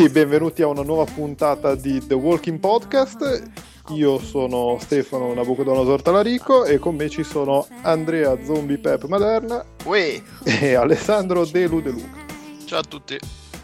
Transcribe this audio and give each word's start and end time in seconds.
tutti, 0.00 0.08
benvenuti 0.08 0.62
a 0.62 0.66
una 0.66 0.82
nuova 0.82 1.04
puntata 1.04 1.74
di 1.74 2.00
The 2.06 2.14
Walking 2.14 2.58
Podcast. 2.58 3.42
Io 3.88 4.18
sono 4.18 4.78
Stefano 4.80 5.34
Nabucodonosor 5.34 6.00
Talarico 6.00 6.64
e 6.64 6.78
con 6.78 6.94
me 6.94 7.10
ci 7.10 7.22
sono 7.22 7.66
Andrea 7.82 8.42
Zombie 8.42 8.78
Pep 8.78 9.04
Maderna 9.04 9.62
Uè. 9.84 10.22
e 10.44 10.74
Alessandro 10.74 11.44
Delu 11.44 11.82
De 11.82 11.90
Luca. 11.90 12.24
Ciao 12.64 12.78
a 12.78 12.82
tutti. 12.82 13.18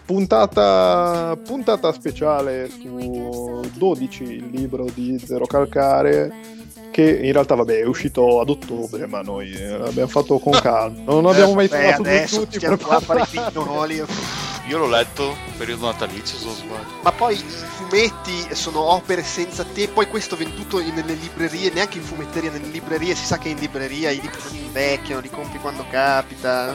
Puntata, 0.04 1.38
puntata 1.42 1.91
speciale 1.92 2.68
su 2.68 3.62
12, 3.74 4.22
il 4.24 4.50
libro 4.50 4.84
di 4.92 5.18
Zero 5.18 5.46
Calcare 5.46 6.55
che 6.91 7.18
in 7.18 7.32
realtà 7.32 7.55
vabbè 7.55 7.80
è 7.80 7.86
uscito 7.86 8.41
ad 8.41 8.48
ottobre 8.48 9.06
ma 9.06 9.20
noi 9.20 9.52
eh, 9.52 9.77
l'abbiamo 9.77 10.08
fatto 10.08 10.38
con 10.38 10.52
calma 10.52 11.02
non 11.05 11.27
abbiamo 11.27 11.52
mai 11.52 11.68
Beh, 11.68 11.77
trovato 11.77 12.02
adesso 12.02 12.46
tutti 12.46 12.64
a 12.64 12.77
fare 12.77 13.20
i 13.20 13.24
preparati. 13.27 14.45
Io 14.69 14.79
l'ho 14.79 14.88
letto 14.88 15.37
periodo 15.56 15.87
natalizio, 15.87 16.37
se 16.38 16.45
non 16.45 16.55
sbaglio. 16.55 17.01
Ma 17.02 17.12
poi 17.12 17.34
i 17.37 17.38
fumetti 17.38 18.55
sono 18.55 18.80
opere 18.80 19.23
senza 19.23 19.65
te, 19.65 19.87
poi 19.89 20.09
questo 20.09 20.37
venduto 20.37 20.80
in- 20.80 20.95
nelle 20.95 21.15
librerie, 21.15 21.70
neanche 21.73 21.98
in 21.98 22.05
fumetteria, 22.05 22.51
nelle 22.51 22.66
librerie, 22.69 23.15
si 23.15 23.25
sa 23.25 23.39
che 23.39 23.48
in 23.51 23.59
libreria 23.59 24.11
i 24.11 24.20
libri 24.20 24.39
non 24.45 24.56
invecchiano, 24.56 25.20
li 25.20 25.30
compri 25.30 25.59
quando 25.61 25.84
capita. 25.89 26.75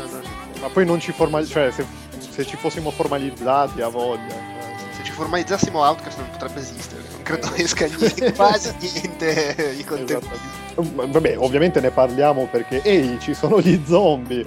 ma 0.62 0.67
poi 0.70 0.86
non 0.86 1.00
ci 1.02 1.12
formalizziamo 1.12 1.72
cioè 1.72 1.86
se, 2.20 2.30
se 2.31 2.45
ci 2.45 2.56
fossimo 2.56 2.92
formalizzati 2.92 3.81
a 3.81 3.88
voglia 3.88 4.30
cioè, 4.30 4.76
Se 4.98 5.03
ci 5.03 5.11
formalizzassimo 5.11 5.80
Outcast 5.83 6.17
non 6.20 6.30
potrebbe 6.30 6.59
esistere, 6.61 7.02
non 7.11 7.22
credo 7.23 7.53
esca 7.55 7.88
niente, 7.92 8.33
quasi 8.33 8.73
niente 8.80 9.73
di 9.76 9.83
contenuti. 9.83 10.28
Esatto. 10.28 11.09
Vabbè, 11.09 11.38
ovviamente 11.38 11.81
ne 11.81 11.92
parliamo 11.92 12.48
perché, 12.50 12.81
ehi, 12.83 13.20
ci 13.20 13.33
sono 13.33 13.59
gli 13.59 13.81
zombie. 13.86 14.45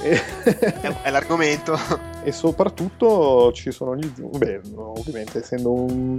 E, 0.00 0.20
È, 1.02 1.10
l'argomento. 1.10 1.76
e 2.22 2.30
soprattutto 2.32 3.50
ci 3.52 3.70
sono 3.72 3.96
gli 3.96 4.10
zombie. 4.16 4.38
Beh, 4.38 4.60
ovviamente, 4.76 5.38
essendo 5.40 5.72
un- 5.72 6.18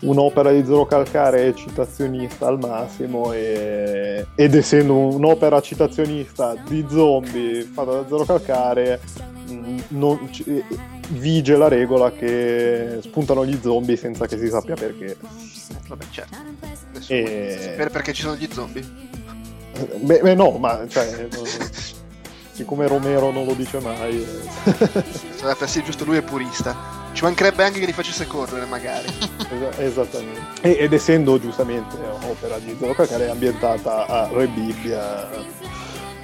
un'opera 0.00 0.50
di 0.50 0.64
Zero 0.64 0.86
Calcare 0.86 1.54
citazionista 1.54 2.46
al 2.46 2.58
massimo, 2.58 3.32
e- 3.32 4.26
ed 4.34 4.54
essendo 4.54 4.94
un'opera 4.96 5.60
citazionista 5.60 6.54
di 6.66 6.86
zombie 6.88 7.62
fatta 7.64 8.00
da 8.00 8.04
Zero 8.08 8.24
Calcare, 8.24 9.00
mh, 9.48 9.76
non- 9.88 10.28
ci- 10.32 10.64
vige 11.10 11.56
la 11.56 11.68
regola 11.68 12.10
che 12.12 12.98
spuntano 13.02 13.44
gli 13.46 13.58
zombie 13.62 13.96
senza 13.96 14.26
che 14.26 14.38
si 14.38 14.48
sappia 14.48 14.74
perché. 14.74 15.16
Vabbè, 15.86 16.04
certo. 16.10 16.36
E- 17.08 17.56
sapere 17.60 17.90
perché 17.90 18.12
ci 18.12 18.22
sono 18.22 18.36
gli 18.36 18.48
zombie? 18.52 19.06
Beh, 20.00 20.20
beh, 20.20 20.34
no, 20.34 20.50
ma 20.58 20.84
cioè, 20.88 21.28
siccome 22.58 22.88
Romero 22.88 23.30
non 23.30 23.46
lo 23.46 23.54
dice 23.54 23.78
mai, 23.78 24.26
Sarebbe 25.36 25.68
sì, 25.68 25.80
giusto, 25.84 26.04
lui 26.04 26.16
è 26.16 26.22
purista. 26.22 26.96
Ci 27.12 27.22
mancherebbe 27.22 27.62
anche 27.62 27.78
che 27.78 27.86
li 27.86 27.92
facesse 27.92 28.26
correre, 28.26 28.66
magari. 28.66 29.06
esa- 29.48 29.80
esattamente. 29.80 30.40
E- 30.62 30.76
ed 30.80 30.92
essendo 30.92 31.38
giustamente 31.38 31.96
opera 32.28 32.58
di 32.58 32.76
Zero 32.78 32.94
Calcare 32.94 33.26
è 33.26 33.30
ambientata 33.30 34.06
a 34.06 34.28
Re 34.32 34.48
Bibbia, 34.48 35.28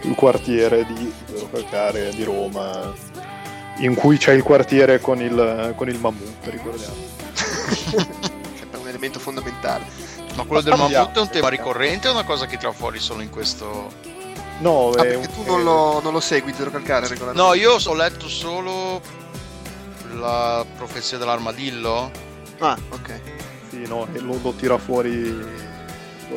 il 0.02 0.14
quartiere 0.16 0.84
di 0.86 1.12
Zero 1.32 1.48
Calcare 1.52 2.10
di 2.10 2.24
Roma, 2.24 2.92
in 3.78 3.94
cui 3.94 4.19
c'è 4.19 4.32
il 4.32 4.42
quartiere 4.42 5.00
con 5.00 5.20
il, 5.22 5.72
con 5.76 5.88
il 5.88 5.98
mammut, 6.00 6.46
ricordiamo. 6.48 6.94
Sempre 7.84 8.80
un 8.80 8.88
elemento 8.88 9.20
fondamentale. 9.20 9.84
Ma 10.34 10.42
quello 10.42 10.62
del 10.62 10.75
Parliamo. 10.76 11.04
mammut 11.04 11.16
è 11.16 11.20
un 11.20 11.28
tema 11.28 11.48
ricorrente 11.48 12.09
o 12.09 12.10
è 12.10 12.14
una 12.14 12.25
cosa 12.25 12.47
che 12.47 12.56
tira 12.56 12.72
fuori 12.72 12.98
solo 12.98 13.22
in 13.22 13.30
questo... 13.30 14.12
No, 14.60 14.91
Ah, 14.91 15.03
perché 15.03 15.28
tu 15.28 15.42
non 15.44 15.62
lo, 15.62 16.00
non 16.00 16.12
lo 16.12 16.20
segui, 16.20 16.53
Zero 16.54 16.70
Calcare, 16.70 17.09
regolarmente? 17.09 17.42
No, 17.48 17.54
io 17.54 17.76
ho 17.84 17.94
letto 17.94 18.28
solo 18.28 19.00
la 20.16 20.65
profezia 20.76 21.19
dell'armadillo. 21.19 22.10
Ah, 22.60 22.76
ok. 22.91 23.20
Sì, 23.70 23.84
no, 23.88 24.06
e 24.12 24.20
lo, 24.20 24.38
lo 24.42 24.53
tira 24.53 24.78
fuori. 24.78 25.62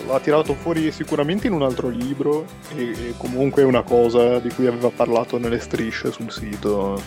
L'ha 0.05 0.19
tirato 0.19 0.53
fuori 0.53 0.91
sicuramente 0.91 1.47
in 1.47 1.53
un 1.53 1.63
altro 1.63 1.87
libro 1.89 2.45
e, 2.75 2.91
e 2.91 3.13
comunque 3.17 3.61
è 3.61 3.65
una 3.65 3.81
cosa 3.83 4.37
di 4.39 4.49
cui 4.53 4.67
aveva 4.67 4.89
parlato 4.89 5.37
nelle 5.37 5.59
strisce 5.59 6.11
sul 6.11 6.31
sito. 6.31 7.01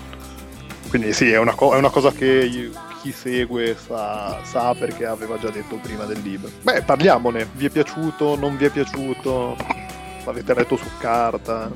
Quindi 0.89 1.13
sì, 1.13 1.31
è 1.31 1.39
una, 1.39 1.55
co- 1.55 1.75
è 1.75 1.77
una 1.79 1.91
cosa 1.91 2.11
che 2.11 2.27
io- 2.27 2.71
chi 3.03 3.13
segue 3.13 3.77
sa, 3.87 4.41
sa 4.45 4.75
perché 4.75 5.07
aveva 5.07 5.39
già 5.39 5.51
detto 5.51 5.77
prima 5.77 6.05
del 6.05 6.21
libro. 6.21 6.51
Beh, 6.63 6.83
parliamone. 6.83 7.49
Vi 7.53 7.67
è 7.67 7.71
piaciuto? 7.71 8.37
Non 8.37 8.57
vi 8.57 8.65
è 8.65 8.71
piaciuto? 8.71 9.57
L'avete 10.25 10.55
letto 10.55 10.77
su 10.77 10.87
carta? 10.99 11.71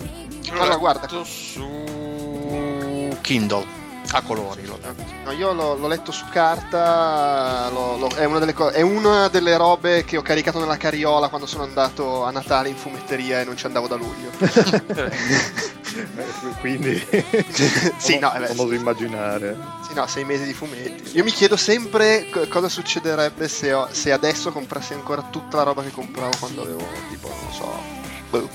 Allora, 0.50 0.64
letto 0.66 0.78
guarda. 0.78 1.08
su 1.24 3.16
Kindle. 3.20 3.82
A 4.12 4.20
colori 4.22 4.64
l'ho 4.66 4.78
letto. 4.80 5.02
No, 5.24 5.32
io 5.32 5.52
l'ho, 5.52 5.74
l'ho 5.76 5.88
letto 5.88 6.12
su 6.12 6.26
carta, 6.30 7.68
l'ho- 7.72 7.96
l'ho- 7.96 8.14
è, 8.14 8.24
una 8.26 8.38
delle 8.38 8.52
co- 8.52 8.68
è 8.68 8.82
una 8.82 9.26
delle 9.28 9.56
robe 9.56 10.04
che 10.04 10.16
ho 10.18 10.22
caricato 10.22 10.60
nella 10.60 10.76
carriola 10.76 11.28
quando 11.28 11.46
sono 11.46 11.64
andato 11.64 12.22
a 12.22 12.30
Natale 12.30 12.68
in 12.68 12.76
fumetteria 12.76 13.40
e 13.40 13.44
non 13.44 13.56
ci 13.56 13.66
andavo 13.66 13.88
da 13.88 13.96
luglio. 13.96 14.30
Eh, 15.96 16.26
quindi 16.58 17.00
Sì, 17.98 18.18
no, 18.18 18.34
eh 18.34 18.40
non 18.40 18.48
oso 18.58 18.72
immaginare. 18.74 19.56
Sì, 19.86 19.94
no, 19.94 20.08
sei 20.08 20.24
mesi 20.24 20.42
di 20.44 20.52
fumetti. 20.52 21.16
Io 21.16 21.22
mi 21.22 21.30
chiedo 21.30 21.56
sempre 21.56 22.28
co- 22.32 22.48
cosa 22.48 22.68
succederebbe 22.68 23.46
se, 23.46 23.72
ho- 23.72 23.86
se 23.92 24.10
adesso 24.10 24.50
comprassi 24.50 24.92
ancora 24.92 25.22
tutta 25.30 25.58
la 25.58 25.62
roba 25.62 25.82
che 25.82 25.92
compravo 25.92 26.32
quando 26.40 26.62
avevo, 26.62 26.84
tipo, 27.10 27.28
non 27.28 27.52
so, 27.52 27.72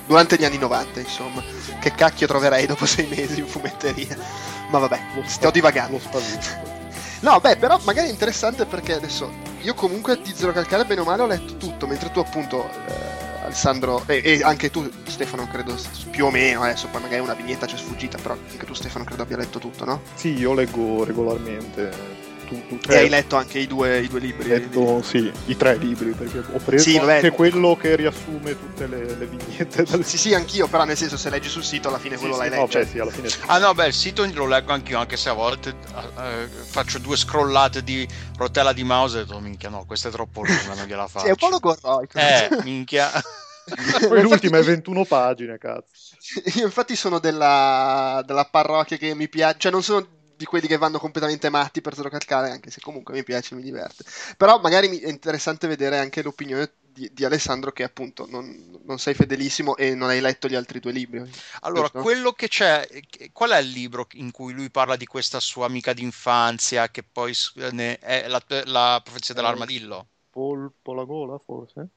durante 0.05 0.37
gli 0.37 0.45
anni 0.45 0.57
90, 0.57 0.99
insomma. 0.99 1.43
Che 1.79 1.91
cacchio 1.93 2.27
troverei 2.27 2.65
dopo 2.65 2.85
sei 2.85 3.07
mesi 3.07 3.39
in 3.39 3.47
fumetteria? 3.47 4.17
Ma 4.69 4.79
vabbè, 4.79 4.99
sto 5.25 5.51
divagando. 5.51 5.99
Lo. 6.11 6.21
No, 7.21 7.39
beh, 7.39 7.57
però 7.57 7.79
magari 7.83 8.07
è 8.07 8.11
interessante 8.11 8.65
perché 8.65 8.93
adesso 8.93 9.29
io 9.61 9.73
comunque 9.73 10.21
di 10.21 10.31
Zero 10.33 10.53
Calcare 10.53 10.85
bene 10.85 11.01
o 11.01 11.03
male 11.03 11.21
ho 11.21 11.27
letto 11.27 11.57
tutto, 11.57 11.85
mentre 11.85 12.11
tu 12.11 12.19
appunto, 12.19 12.69
eh, 12.87 13.43
Alessandro, 13.43 14.03
e, 14.05 14.21
e 14.23 14.39
anche 14.41 14.69
tu 14.69 14.89
Stefano 15.05 15.47
credo 15.47 15.75
più 16.11 16.25
o 16.25 16.31
meno, 16.31 16.61
adesso 16.61 16.87
poi 16.87 17.01
magari 17.01 17.21
una 17.21 17.33
vignetta 17.33 17.65
c'è 17.65 17.75
sfuggita, 17.75 18.17
però 18.17 18.35
anche 18.35 18.65
tu 18.65 18.73
Stefano 18.73 19.03
credo 19.03 19.23
abbia 19.23 19.37
letto 19.37 19.59
tutto, 19.59 19.83
no? 19.83 20.01
Sì, 20.13 20.37
io 20.37 20.53
leggo 20.53 21.03
regolarmente. 21.03 22.27
Tu, 22.49 22.79
tu- 22.79 22.91
E 22.91 22.97
hai 22.97 23.09
letto 23.09 23.35
anche 23.35 23.59
i 23.59 23.67
due, 23.67 23.99
i 23.99 24.07
due 24.07 24.19
libri. 24.19 24.49
letto, 24.49 25.03
sì, 25.03 25.31
i 25.45 25.55
tre 25.55 25.75
libri, 25.77 26.09
perché 26.13 26.39
ho 26.39 26.57
preso 26.57 26.83
Sì, 26.83 26.97
vabbè. 26.97 27.15
anche 27.15 27.29
quello 27.29 27.77
che 27.77 27.95
riassume 27.95 28.57
tutte 28.57 28.87
le, 28.87 29.15
le 29.15 29.25
vignette 29.27 29.83
dal 29.83 30.03
Sì, 30.03 30.17
sì, 30.17 30.33
anch'io, 30.33 30.67
però 30.67 30.83
nel 30.83 30.97
senso 30.97 31.15
se 31.15 31.29
leggi 31.29 31.47
sul 31.47 31.63
sito 31.63 31.89
alla 31.89 31.99
fine 31.99 32.15
Sì, 32.15 32.21
quello 32.21 32.33
sì, 32.33 32.39
l'hai 32.39 32.49
no, 32.49 32.65
letto. 32.65 32.79
beh, 32.79 32.85
sì, 32.87 32.97
alla 32.99 33.11
fine 33.11 33.29
sì. 33.29 33.37
Ah 33.45 33.59
no, 33.59 33.73
beh, 33.75 33.85
il 33.87 33.93
sito 33.93 34.25
lo 34.33 34.47
leggo 34.47 34.73
anch'io, 34.73 34.97
anche 34.97 35.15
se 35.15 35.29
a 35.29 35.33
volte 35.33 35.75
eh, 36.17 36.47
faccio 36.47 36.97
due 36.97 37.15
scrollate 37.15 37.83
di 37.83 38.07
rotella 38.37 38.73
di 38.73 38.83
mouse 38.83 39.19
e 39.19 39.25
dico, 39.25 39.39
minchia, 39.39 39.69
no, 39.69 39.85
questa 39.85 40.09
è 40.09 40.11
troppo 40.11 40.41
lunga, 40.41 40.73
non 40.73 40.85
gliela 40.87 41.07
faccio. 41.07 41.19
Sì, 41.19 41.27
è 41.27 41.29
un 41.29 41.35
po' 41.35 41.49
logorroico. 41.49 42.17
Eh, 42.17 42.49
minchia. 42.63 43.11
Poi 44.07 44.21
l'ultima 44.23 44.57
è 44.57 44.63
21 44.63 45.05
pagine, 45.05 45.59
cazzo. 45.59 46.15
Io 46.55 46.65
infatti 46.65 46.95
sono 46.95 47.19
della, 47.19 48.23
della 48.25 48.45
parrocchia 48.45 48.97
che 48.97 49.13
mi 49.13 49.29
piace, 49.29 49.57
cioè 49.59 49.71
non 49.71 49.83
sono 49.83 50.17
di 50.39 50.45
quelli 50.45 50.67
che 50.67 50.77
vanno 50.77 50.99
completamente 50.99 51.49
matti 51.49 51.81
per 51.81 51.95
Zero 51.95 52.07
Calcare, 52.09 52.49
anche 52.49 52.71
se 52.71 52.79
comunque 52.79 53.13
mi 53.13 53.23
piace, 53.23 53.55
mi 53.55 53.61
diverte. 53.61 54.05
Però 54.37 54.57
magari 54.61 54.87
mi- 54.87 54.99
è 54.99 55.09
interessante 55.09 55.67
vedere 55.67 55.97
anche 55.97 56.23
l'opinione 56.23 56.71
di, 56.79 57.09
di 57.13 57.25
Alessandro 57.25 57.73
che 57.73 57.83
appunto 57.83 58.25
non, 58.29 58.79
non 58.85 58.99
sei 58.99 59.13
fedelissimo 59.15 59.75
e 59.75 59.95
non 59.95 60.07
hai 60.07 60.21
letto 60.21 60.47
gli 60.47 60.55
altri 60.55 60.79
due 60.79 60.93
libri. 60.93 61.21
Allora, 61.61 61.89
Giusto? 61.89 62.01
quello 62.01 62.31
che 62.31 62.47
c'è, 62.47 62.87
qual 63.33 63.51
è 63.51 63.59
il 63.59 63.67
libro 63.69 64.07
in 64.13 64.31
cui 64.31 64.53
lui 64.53 64.71
parla 64.71 64.95
di 64.95 65.05
questa 65.05 65.41
sua 65.41 65.65
amica 65.65 65.91
d'infanzia 65.91 66.89
che 66.89 67.03
poi 67.03 67.33
è 67.99 68.27
la, 68.29 68.41
la 68.63 69.01
profezia 69.03 69.33
dell'armadillo? 69.33 70.07
Polpo 70.31 70.93
la 70.95 71.03
gola, 71.03 71.37
forse? 71.37 71.89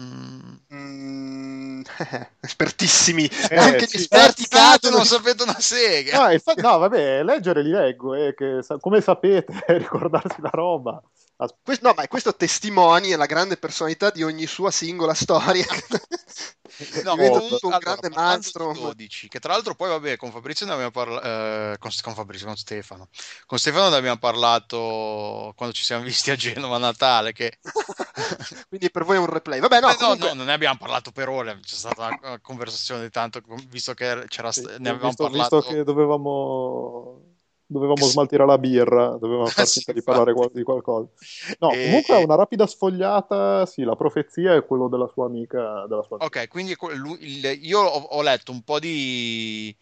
Mm. 0.00 1.82
Espertissimi, 2.40 3.24
Eh, 3.48 3.56
anche 3.56 3.86
sì. 3.86 3.98
gli 3.98 4.00
esperti 4.00 4.48
cadono 4.48 4.96
non 4.96 5.04
sapete 5.04 5.42
una 5.44 5.56
sega. 5.60 6.24
No, 6.24 6.32
infatti- 6.32 6.60
no, 6.62 6.78
vabbè, 6.78 7.22
leggere 7.22 7.62
li 7.62 7.70
leggo, 7.70 8.14
eh, 8.14 8.34
che 8.34 8.60
come 8.80 9.00
sapete, 9.00 9.52
ricordarsi 9.78 10.40
la 10.40 10.50
roba. 10.52 11.00
As- 11.36 11.54
Que- 11.62 11.78
no, 11.82 11.92
ma 11.96 12.06
questo 12.06 12.34
testimonia 12.34 13.16
la 13.16 13.26
grande 13.26 13.56
personalità 13.56 14.10
di 14.10 14.22
ogni 14.22 14.46
sua 14.46 14.70
singola 14.70 15.14
storia. 15.14 15.66
No, 17.04 17.14
Diventa 17.14 17.38
comunque, 17.38 17.48
tutto 17.48 17.66
un 17.68 17.72
allora, 17.72 17.94
grande 17.96 18.08
maestro. 18.16 18.72
di 18.72 18.80
12, 18.80 19.28
che 19.28 19.38
tra 19.38 19.52
l'altro 19.52 19.74
poi 19.76 19.90
vabbè 19.90 20.16
con 20.16 20.32
Fabrizio 20.32 20.66
ne 20.66 20.72
abbiamo 20.72 20.90
parlato 20.90 21.78
con, 21.78 21.90
con 22.02 22.14
Fabrizio, 22.14 22.46
con 22.46 22.56
Stefano 22.56 23.08
con 23.46 23.58
Stefano 23.58 23.90
ne 23.90 23.96
abbiamo 23.96 24.18
parlato 24.18 25.52
quando 25.56 25.72
ci 25.74 25.84
siamo 25.84 26.02
visti 26.02 26.30
a 26.32 26.36
Genova 26.36 26.76
a 26.76 26.78
Natale 26.80 27.32
che 27.32 27.58
Quindi 28.68 28.90
per 28.90 29.04
voi 29.04 29.16
è 29.16 29.18
un 29.20 29.26
replay. 29.26 29.60
Vabbè, 29.60 29.80
no, 29.80 29.88
Eh, 29.88 29.92
no, 29.92 29.96
comunque- 29.98 30.28
no, 30.28 30.34
non 30.34 30.46
ne 30.46 30.52
abbiamo 30.52 30.76
parlato 30.78 31.12
per 31.12 31.28
ore 31.28 31.58
c'è 31.60 31.74
stata 31.76 32.18
una, 32.20 32.40
conversazione 32.40 33.08
tanto 33.10 33.40
visto 33.68 33.94
che 33.94 34.24
c'era 34.26 34.50
sì, 34.50 34.62
ne 34.64 34.88
avevamo 34.88 35.08
visto, 35.08 35.24
parlato 35.24 35.56
visto 35.58 35.72
che 35.72 35.84
dovevamo, 35.84 37.33
dovevamo 37.66 38.04
smaltire 38.06 38.44
la 38.46 38.58
birra, 38.58 39.16
dovevamo 39.18 39.46
far 39.48 39.66
Sì, 39.66 39.74
finta 39.80 39.92
di 39.92 40.02
parlare 40.02 40.32
qual- 40.34 40.50
di 40.52 40.62
qualcosa. 40.62 41.08
No, 41.58 41.70
E- 41.72 41.82
comunque 41.84 42.16
una 42.16 42.34
rapida 42.34 42.66
sfogliata, 42.66 43.66
sì, 43.66 43.82
la 43.82 43.96
profezia 43.96 44.54
è 44.54 44.64
quello 44.64 44.88
della 44.88 45.08
sua 45.12 45.26
amica. 45.26 45.86
Della 45.88 46.02
sua 46.02 46.18
amica. 46.18 46.40
Ok, 46.40 46.48
quindi 46.48 46.74
que- 46.76 46.94
lui- 46.94 47.18
il- 47.20 47.58
io 47.62 47.80
ho, 47.80 47.98
ho 48.10 48.22
letto 48.22 48.52
un 48.52 48.62
po' 48.62 48.78
di 48.78 49.74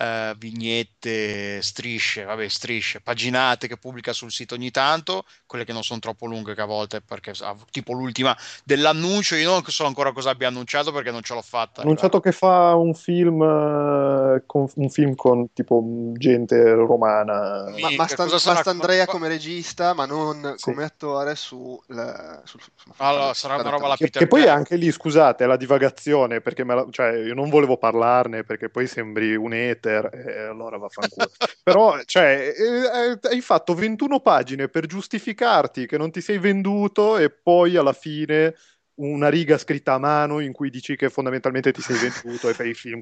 eh, 0.00 0.34
vignette, 0.38 1.60
strisce, 1.60 2.24
vabbè, 2.24 2.48
strisce, 2.48 3.02
paginate 3.02 3.68
che 3.68 3.76
pubblica 3.76 4.14
sul 4.14 4.30
sito 4.30 4.54
ogni 4.54 4.70
tanto, 4.70 5.24
quelle 5.44 5.66
che 5.66 5.74
non 5.74 5.82
sono 5.82 6.00
troppo 6.00 6.24
lunghe 6.24 6.54
che 6.54 6.62
a 6.62 6.66
volte, 6.66 7.02
perché 7.02 7.32
tipo 7.70 7.92
l'ultima 7.92 8.34
dell'annuncio, 8.64 9.34
io 9.34 9.50
non 9.50 9.62
so 9.66 9.84
ancora 9.84 10.12
cosa 10.12 10.30
abbia 10.30 10.48
annunciato 10.48 10.90
perché 10.90 11.10
non 11.10 11.22
ce 11.22 11.34
l'ho 11.34 11.42
fatta. 11.42 11.80
Ha 11.80 11.84
annunciato 11.84 12.18
che 12.20 12.32
fa 12.32 12.74
un 12.76 12.94
film, 12.94 13.40
uh, 13.40 14.42
con, 14.46 14.70
un 14.74 14.88
film 14.88 15.14
con 15.14 15.52
tipo 15.52 15.84
gente 16.14 16.72
romana. 16.72 17.66
Ma, 17.78 17.90
ma 17.96 18.06
sta, 18.06 18.24
basta 18.24 18.70
Andrea 18.70 19.04
come 19.04 19.28
regista, 19.28 19.92
ma 19.92 20.06
non 20.06 20.54
sì. 20.56 20.64
come 20.64 20.84
attore 20.84 21.34
su... 21.34 21.78
La, 21.88 22.40
sul, 22.44 22.60
allora, 22.96 23.34
sarà 23.34 23.56
una 23.56 23.68
roba 23.68 23.88
la 23.88 23.96
Peter 23.96 24.22
Che, 24.22 24.28
poi 24.28 24.48
anche 24.48 24.76
lì, 24.76 24.90
scusate, 24.90 25.44
la 25.44 25.56
divagazione, 25.56 26.40
perché 26.40 26.64
la, 26.64 26.86
cioè, 26.90 27.10
io 27.18 27.34
non 27.34 27.50
volevo 27.50 27.76
parlarne 27.76 28.44
perché 28.44 28.70
poi 28.70 28.86
sembri 28.86 29.36
un 29.36 29.52
Twitter, 29.90 30.26
e 30.26 30.42
allora 30.42 30.78
vaffanculo. 30.78 31.30
Però, 31.62 32.00
cioè, 32.04 32.52
eh, 32.56 33.20
eh, 33.22 33.28
hai 33.28 33.40
fatto 33.40 33.74
21 33.74 34.20
pagine 34.20 34.68
per 34.68 34.86
giustificarti 34.86 35.86
che 35.86 35.98
non 35.98 36.10
ti 36.10 36.20
sei 36.20 36.38
venduto 36.38 37.18
e 37.18 37.30
poi 37.30 37.76
alla 37.76 37.92
fine 37.92 38.54
una 39.00 39.30
riga 39.30 39.56
scritta 39.56 39.94
a 39.94 39.98
mano 39.98 40.40
in 40.40 40.52
cui 40.52 40.68
dici 40.68 40.94
che 40.94 41.08
fondamentalmente 41.08 41.72
ti 41.72 41.80
sei 41.80 41.96
venduto 41.96 42.50
e 42.50 42.54
fai 42.54 42.68
il 42.68 42.76
film. 42.76 43.00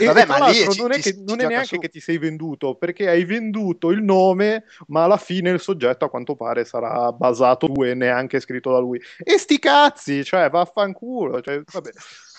e, 0.00 0.06
Vabbè, 0.06 0.26
ma 0.26 0.48
lì 0.48 0.64
non 0.76 0.90
è, 0.90 0.98
che, 0.98 1.14
non 1.24 1.40
è 1.40 1.46
neanche 1.46 1.66
su. 1.66 1.78
che 1.78 1.88
ti 1.88 2.00
sei 2.00 2.18
venduto, 2.18 2.74
perché 2.74 3.08
hai 3.08 3.24
venduto 3.24 3.90
il 3.90 4.02
nome, 4.02 4.64
ma 4.88 5.04
alla 5.04 5.16
fine 5.16 5.50
il 5.50 5.60
soggetto 5.60 6.04
a 6.04 6.10
quanto 6.10 6.34
pare 6.34 6.64
sarà 6.64 7.12
basato 7.12 7.70
su 7.72 7.84
e 7.84 7.94
neanche 7.94 8.40
scritto 8.40 8.72
da 8.72 8.78
lui. 8.78 9.00
E 9.22 9.38
sti 9.38 9.58
cazzi, 9.60 10.24
cioè 10.24 10.50
vaffanculo, 10.50 11.40
cioè, 11.40 11.62
vabbè. 11.64 11.90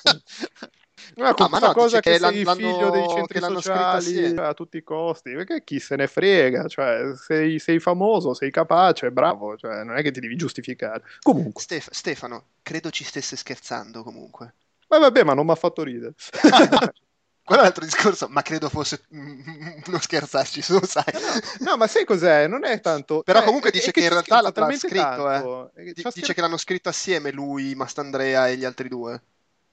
No, 1.15 1.27
ah, 1.27 1.47
ma 1.49 1.59
no, 1.59 1.73
cosa 1.73 1.99
che, 1.99 2.11
che 2.11 2.17
sei 2.17 2.45
figlio 2.45 2.89
dei 2.89 3.07
centri 3.07 3.39
sociali 3.39 4.35
a 4.37 4.53
tutti 4.53 4.77
i 4.77 4.83
costi, 4.83 5.31
perché 5.33 5.63
chi 5.63 5.79
se 5.79 5.95
ne 5.95 6.07
frega, 6.07 6.67
cioè, 6.67 7.15
sei, 7.15 7.59
sei 7.59 7.79
famoso, 7.79 8.33
sei 8.33 8.51
capace, 8.51 9.11
bravo, 9.11 9.55
cioè, 9.57 9.83
non 9.83 9.97
è 9.97 10.01
che 10.01 10.11
ti 10.11 10.19
devi 10.19 10.35
giustificare. 10.35 11.03
Comunque. 11.21 11.61
Stef- 11.61 11.91
Stefano, 11.91 12.45
credo 12.63 12.89
ci 12.89 13.03
stesse 13.03 13.35
scherzando 13.35 14.03
comunque. 14.03 14.53
Ma 14.87 14.99
vabbè, 14.99 15.23
ma 15.23 15.33
non 15.33 15.45
mi 15.45 15.51
ha 15.51 15.55
fatto 15.55 15.83
ridere. 15.83 16.13
Quello 17.45 17.61
è 17.61 17.65
l'altro 17.65 17.85
discorso, 17.85 18.27
ma 18.27 18.41
credo 18.41 18.69
fosse 18.69 19.03
uno 19.09 19.99
scherzarci 19.99 20.63
su, 20.63 20.79
sai. 20.83 21.03
No, 21.59 21.69
no, 21.69 21.77
ma 21.77 21.85
sai 21.85 22.03
cos'è? 22.03 22.47
Non 22.47 22.65
è 22.65 22.81
tanto... 22.81 23.21
Però 23.21 23.37
cioè, 23.37 23.45
comunque 23.45 23.69
dice 23.69 23.91
che, 23.91 23.99
che 23.99 24.07
in 24.07 24.09
realtà 24.09 24.41
l'ha 24.41 24.71
scritto, 24.75 25.31
eh. 25.75 25.93
Dice 25.93 26.33
che 26.33 26.41
l'hanno 26.41 26.57
scritto 26.57 26.89
assieme 26.89 27.31
lui, 27.31 27.75
Mastandrea 27.75 28.47
e 28.47 28.57
gli 28.57 28.65
altri 28.65 28.89
due. 28.89 29.21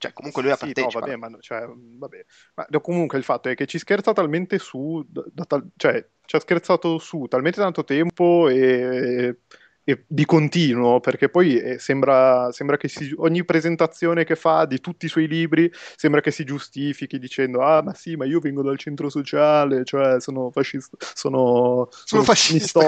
Cioè, 0.03 0.13
comunque 0.13 0.43
lui 0.43 0.51
ha 0.51 0.57
sì, 0.57 0.65
partecipato. 0.65 0.99
No, 0.99 1.17
vabbè, 1.17 1.17
ma, 1.17 1.39
cioè, 1.41 1.65
vabbè. 1.65 2.25
ma 2.57 2.81
comunque 2.81 3.19
il 3.19 3.25
fatto 3.25 3.49
è 3.49 3.55
che 3.55 3.67
ci 3.67 3.79
scherza 3.79 4.13
talmente 4.13 4.59
su, 4.59 5.07
da, 5.09 5.23
da, 5.33 5.65
cioè, 5.77 6.05
ci 6.25 6.35
ha 6.35 6.41
scherzato 6.41 6.99
su 6.99 7.27
talmente 7.29 7.61
tanto 7.61 7.85
tempo 7.85 8.49
e, 8.49 9.37
e 9.85 10.05
di 10.09 10.25
continuo, 10.25 10.99
perché 10.99 11.29
poi 11.29 11.57
eh, 11.57 11.79
sembra, 11.79 12.51
sembra, 12.51 12.77
che 12.77 12.89
si, 12.89 13.15
ogni 13.17 13.45
presentazione 13.45 14.25
che 14.25 14.35
fa 14.35 14.65
di 14.65 14.81
tutti 14.81 15.07
i 15.07 15.09
suoi 15.09 15.29
libri 15.29 15.71
sembra 15.95 16.21
che 16.21 16.33
si 16.33 16.43
giustifichi 16.43 17.21
dicendo 17.21 17.61
ah 17.61 17.81
ma 17.83 17.95
sì 17.95 18.17
ma 18.17 18.25
io 18.25 18.41
vengo 18.41 18.63
dal 18.63 18.79
centro 18.79 19.09
sociale, 19.09 19.85
cioè 19.85 20.21
sono 20.21 20.51
fascista, 20.51 20.97
sono, 21.15 21.89
sono, 21.91 21.99
sono 22.05 22.23
fascista, 22.25 22.81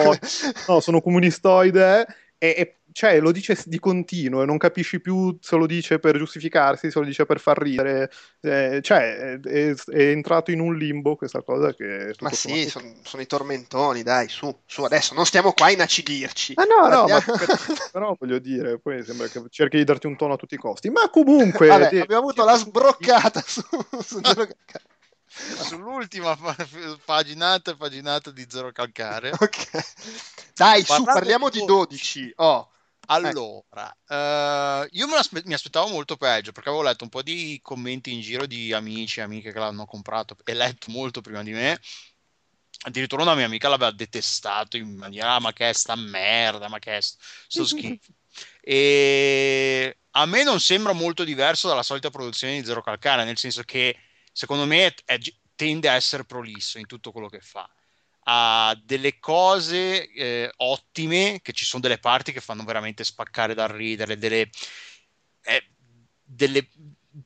no, 0.66 0.80
sono 0.80 1.00
comunistoide 1.00 2.06
e, 2.38 2.54
e 2.56 2.76
cioè, 2.94 3.18
lo 3.18 3.32
dice 3.32 3.60
di 3.64 3.80
continuo 3.80 4.42
e 4.42 4.46
non 4.46 4.56
capisci 4.56 5.00
più 5.00 5.36
se 5.40 5.56
lo 5.56 5.66
dice 5.66 5.98
per 5.98 6.16
giustificarsi, 6.16 6.92
se 6.92 7.00
lo 7.00 7.04
dice 7.04 7.26
per 7.26 7.40
far 7.40 7.58
ridere. 7.58 8.08
Eh, 8.40 8.78
cioè, 8.82 9.40
è, 9.40 9.74
è, 9.74 10.00
entrato 10.10 10.52
in 10.52 10.60
un 10.60 10.76
limbo 10.76 11.16
questa 11.16 11.42
cosa 11.42 11.74
che... 11.74 12.14
Ma 12.20 12.30
sì, 12.30 12.68
sono, 12.68 12.94
sono, 13.02 13.20
i 13.20 13.26
tormentoni, 13.26 14.04
dai, 14.04 14.28
su, 14.28 14.56
su, 14.64 14.84
adesso 14.84 15.12
non 15.14 15.26
stiamo 15.26 15.52
qua 15.52 15.66
a 15.66 15.70
inacidirci. 15.72 16.52
Ah 16.54 16.64
no, 16.64 16.86
no, 16.88 17.06
ma, 17.08 17.20
però 17.90 18.16
voglio 18.16 18.38
dire, 18.38 18.78
poi 18.78 19.02
sembra 19.02 19.26
che 19.26 19.42
cerchi 19.50 19.78
di 19.78 19.84
darti 19.84 20.06
un 20.06 20.16
tono 20.16 20.34
a 20.34 20.36
tutti 20.36 20.54
i 20.54 20.58
costi. 20.58 20.88
Ma 20.90 21.10
comunque... 21.10 21.66
Vabbè, 21.66 21.88
ti... 21.88 21.98
abbiamo 21.98 22.22
avuto 22.22 22.44
la 22.44 22.54
sbroccata 22.54 23.42
su... 23.44 23.62
su 24.02 24.20
sull'ultima 25.64 26.36
paginata 27.04 27.74
paginata 27.76 28.30
di 28.30 28.46
Zero 28.48 28.72
Calcare. 28.72 29.32
Ok. 29.38 30.52
Dai, 30.54 30.84
su, 30.84 31.02
parliamo 31.02 31.50
di 31.50 31.64
12. 31.64 32.32
Oh. 32.36 32.68
Allora, 33.06 33.94
eh, 34.08 34.88
io 34.92 35.06
mi 35.06 35.52
aspettavo 35.52 35.88
molto 35.88 36.16
peggio 36.16 36.52
perché 36.52 36.70
avevo 36.70 36.84
letto 36.84 37.04
un 37.04 37.10
po' 37.10 37.22
di 37.22 37.58
commenti 37.62 38.12
in 38.12 38.20
giro 38.20 38.46
di 38.46 38.72
amici 38.72 39.20
e 39.20 39.24
amiche 39.24 39.52
che 39.52 39.58
l'hanno 39.58 39.84
comprato 39.84 40.36
e 40.42 40.54
letto 40.54 40.90
molto 40.90 41.20
prima 41.20 41.42
di 41.42 41.52
me. 41.52 41.78
Addirittura 42.86 43.22
una 43.22 43.34
mia 43.34 43.46
amica 43.46 43.68
l'aveva 43.68 43.90
detestato 43.90 44.76
in 44.76 44.94
maniera, 44.94 45.34
ah, 45.34 45.40
ma 45.40 45.52
che 45.52 45.68
è 45.70 45.72
sta 45.72 45.94
merda, 45.96 46.68
ma 46.68 46.78
che 46.78 46.96
è 46.96 47.00
sto 47.00 47.64
schifo. 47.66 48.12
e 48.60 49.96
a 50.12 50.26
me 50.26 50.42
non 50.42 50.60
sembra 50.60 50.92
molto 50.92 51.24
diverso 51.24 51.68
dalla 51.68 51.82
solita 51.82 52.10
produzione 52.10 52.54
di 52.54 52.64
Zero 52.64 52.82
Calcare, 52.82 53.24
nel 53.24 53.38
senso 53.38 53.62
che 53.64 53.96
secondo 54.34 54.66
me 54.66 54.94
è, 55.04 55.18
tende 55.54 55.88
a 55.88 55.94
essere 55.94 56.24
prolisso 56.24 56.78
in 56.78 56.86
tutto 56.86 57.12
quello 57.12 57.28
che 57.28 57.40
fa 57.40 57.66
ha 58.24 58.78
delle 58.82 59.18
cose 59.18 60.10
eh, 60.10 60.50
ottime, 60.56 61.40
che 61.42 61.52
ci 61.52 61.64
sono 61.64 61.82
delle 61.82 61.98
parti 61.98 62.32
che 62.32 62.40
fanno 62.40 62.64
veramente 62.64 63.04
spaccare 63.04 63.54
dal 63.54 63.68
ridere, 63.68 64.16
delle, 64.16 64.48
eh, 65.42 65.64
delle 66.22 66.68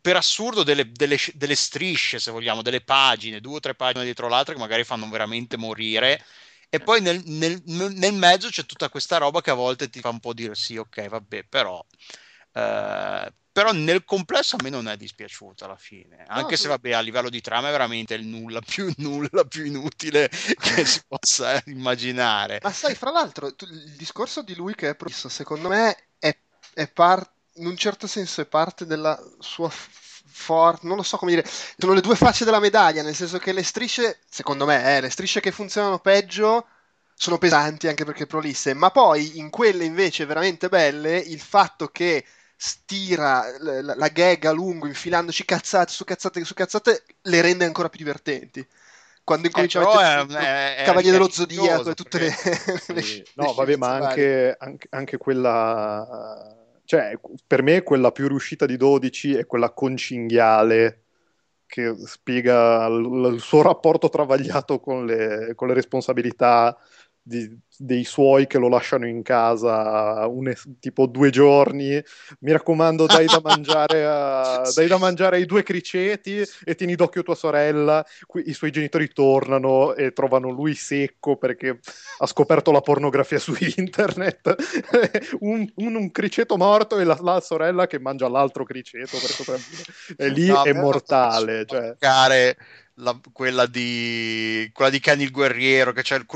per 0.01 0.17
assurdo 0.17 0.65
delle, 0.65 0.91
delle, 0.91 1.17
delle, 1.35 1.55
strisce, 1.55 2.19
se 2.19 2.31
vogliamo, 2.31 2.63
delle 2.63 2.83
pagine, 2.83 3.41
due 3.41 3.57
o 3.57 3.61
tre 3.61 3.75
pagine 3.75 4.05
dietro 4.05 4.29
l'altra 4.29 4.55
che 4.55 4.61
magari 4.61 4.85
fanno 4.85 5.09
veramente 5.09 5.57
morire. 5.57 6.25
E 6.69 6.81
poi 6.81 7.01
nel, 7.01 7.23
nel, 7.25 7.63
nel 7.65 8.13
mezzo 8.13 8.49
c'è 8.49 8.67
tutta 8.67 8.91
questa 8.91 9.17
roba 9.17 9.41
che 9.41 9.51
a 9.51 9.55
volte 9.55 9.89
ti 9.89 10.01
fa 10.01 10.11
un 10.11 10.21
po' 10.21 10.35
dire 10.35 10.55
sì, 10.55 10.77
ok, 10.77 11.09
vabbè, 11.09 11.45
però... 11.45 11.85
Eh, 12.53 13.33
però 13.59 13.73
nel 13.73 14.05
complesso 14.05 14.55
a 14.55 14.63
me 14.63 14.71
non 14.71 14.87
è 14.87 14.97
dispiaciuta 14.97 15.65
alla 15.65 15.77
fine, 15.77 16.25
anche 16.29 16.51
no, 16.53 16.57
se 16.57 16.69
vabbè 16.69 16.93
a 16.93 17.01
livello 17.01 17.29
di 17.29 17.41
trama 17.41 17.67
è 17.67 17.71
veramente 17.73 18.15
il 18.15 18.25
nulla 18.25 18.61
più, 18.61 18.89
nulla 18.99 19.43
più 19.43 19.65
inutile 19.65 20.29
che 20.29 20.85
si 20.87 21.03
possa 21.09 21.61
immaginare. 21.67 22.61
Ma 22.63 22.71
sai, 22.71 22.95
fra 22.95 23.11
l'altro, 23.11 23.49
il 23.49 23.95
discorso 23.97 24.43
di 24.43 24.55
lui 24.55 24.77
che 24.77 24.91
è 24.91 24.95
promesso, 24.95 25.29
secondo 25.29 25.71
me 25.71 26.05
è, 26.21 26.37
è 26.73 26.87
parte, 26.87 27.31
in 27.55 27.67
un 27.67 27.77
certo 27.77 28.07
senso 28.07 28.43
è 28.43 28.47
parte 28.47 28.87
della 28.87 29.21
sua 29.41 29.69
forza, 29.69 30.87
non 30.87 30.97
lo 30.97 31.03
so 31.03 31.17
come 31.17 31.33
dire, 31.33 31.51
sono 31.77 31.95
le 31.95 32.01
due 32.01 32.15
facce 32.15 32.45
della 32.45 32.61
medaglia, 32.61 33.03
nel 33.03 33.17
senso 33.17 33.39
che 33.39 33.51
le 33.53 33.65
strisce, 33.65 34.21
secondo 34.31 34.67
me, 34.67 34.99
eh, 34.99 35.01
le 35.01 35.11
strisce 35.11 35.41
che 35.41 35.51
funzionano 35.51 35.99
peggio 35.99 36.65
sono 37.13 37.39
pesanti 37.39 37.89
anche 37.89 38.05
perché 38.05 38.29
prolisse, 38.29 38.73
ma 38.73 38.93
poi 38.93 39.39
in 39.39 39.51
quelle 39.51 39.85
invece 39.85 40.27
veramente 40.27 40.69
belle, 40.69 41.19
il 41.19 41.41
fatto 41.41 41.89
che 41.89 42.25
stira 42.61 43.45
la, 43.61 43.95
la 43.95 44.09
gag 44.09 44.45
a 44.45 44.51
lungo 44.51 44.89
infilandoci 44.89 45.45
cazzate 45.45 45.93
su 45.93 46.03
cazzate 46.03 46.43
su 46.43 46.55
cazzate 46.55 47.05
le 47.23 47.41
rende 47.41 47.65
ancora 47.65 47.89
più 47.89 47.99
divertenti 47.99 48.67
quando 49.23 49.45
eh, 49.45 49.51
incomincia 49.51 49.81
eh, 49.81 49.85
a 49.85 50.25
mettere 50.25 50.85
Cavaliere 50.85 51.17
dello 51.19 51.31
Zodiaco 51.31 51.91
e 51.91 51.95
tutte 51.95 52.19
le, 52.19 52.35
le, 52.95 53.03
sì. 53.03 53.25
no 53.37 53.53
vabbè 53.53 53.77
ma 53.77 53.95
anche, 53.95 54.57
anche, 54.59 54.89
anche, 54.91 55.19
quella 55.19 56.53
cioè 56.85 57.17
per 57.47 57.63
me 57.63 57.83
quella 57.85 58.11
più 58.11 58.27
riuscita 58.27 58.67
di 58.67 58.77
12 58.77 59.37
è 59.37 59.47
quella 59.47 59.71
con 59.71 59.97
cinghiale 59.97 61.05
che 61.65 61.95
spiega 62.07 62.89
l- 62.89 63.35
il 63.35 63.41
suo 63.41 63.63
rapporto 63.63 64.09
travagliato 64.09 64.81
con 64.81 65.07
le, 65.07 65.53
con 65.55 65.69
le 65.69 65.75
responsabilità 65.75 66.77
di, 67.29 67.59
dei 67.77 68.05
suoi 68.05 68.47
che 68.47 68.59
lo 68.59 68.69
lasciano 68.69 69.07
in 69.07 69.23
casa 69.23 70.27
un, 70.27 70.53
tipo 70.81 71.07
due 71.07 71.29
giorni. 71.31 72.03
Mi 72.41 72.53
raccomando, 72.53 73.05
dai 73.05 73.27
da 73.27 73.41
mangiare, 73.43 74.07
a, 74.07 74.65
sì. 74.65 74.75
dai 74.81 74.89
da 74.89 74.97
mangiare 74.97 75.37
ai 75.37 75.45
due 75.45 75.63
criceti 75.63 76.43
e 76.65 76.75
tieni 76.75 76.95
d'occhio 76.95 77.23
tua 77.23 77.35
sorella. 77.35 78.05
Qui, 78.27 78.49
I 78.49 78.55
suoi 78.55 78.71
genitori 78.71 79.09
tornano 79.09 79.95
e 79.95 80.13
trovano 80.13 80.49
lui 80.49 80.75
secco 80.75 81.37
perché 81.37 81.81
ha 82.19 82.27
scoperto 82.27 82.73
la 82.73 82.81
pornografia 82.81 83.39
su 83.39 83.55
internet. 83.77 84.57
un, 85.41 85.71
un, 85.77 85.95
un, 85.95 86.11
criceto 86.11 86.57
morto 86.57 86.99
e 86.99 87.05
la, 87.05 87.19
la, 87.21 87.41
sorella 87.41 87.87
che 87.87 88.01
mangia 88.01 88.29
l'altro 88.29 88.65
criceto 88.65 89.19
per 89.19 89.29
sopravvivere. 89.29 89.93
E 90.17 90.29
lì 90.33 90.47
no, 90.47 90.63
è 90.63 90.73
mortale. 90.73 91.67
Cioè 91.67 91.97
la, 92.99 93.19
quella, 93.33 93.67
di, 93.67 94.71
quella 94.73 94.91
di 94.91 95.01
Kenny 95.01 95.25
il 95.25 95.31
guerriero, 95.31 95.93
che 95.93 96.03
c'è 96.03 96.17
il, 96.17 96.27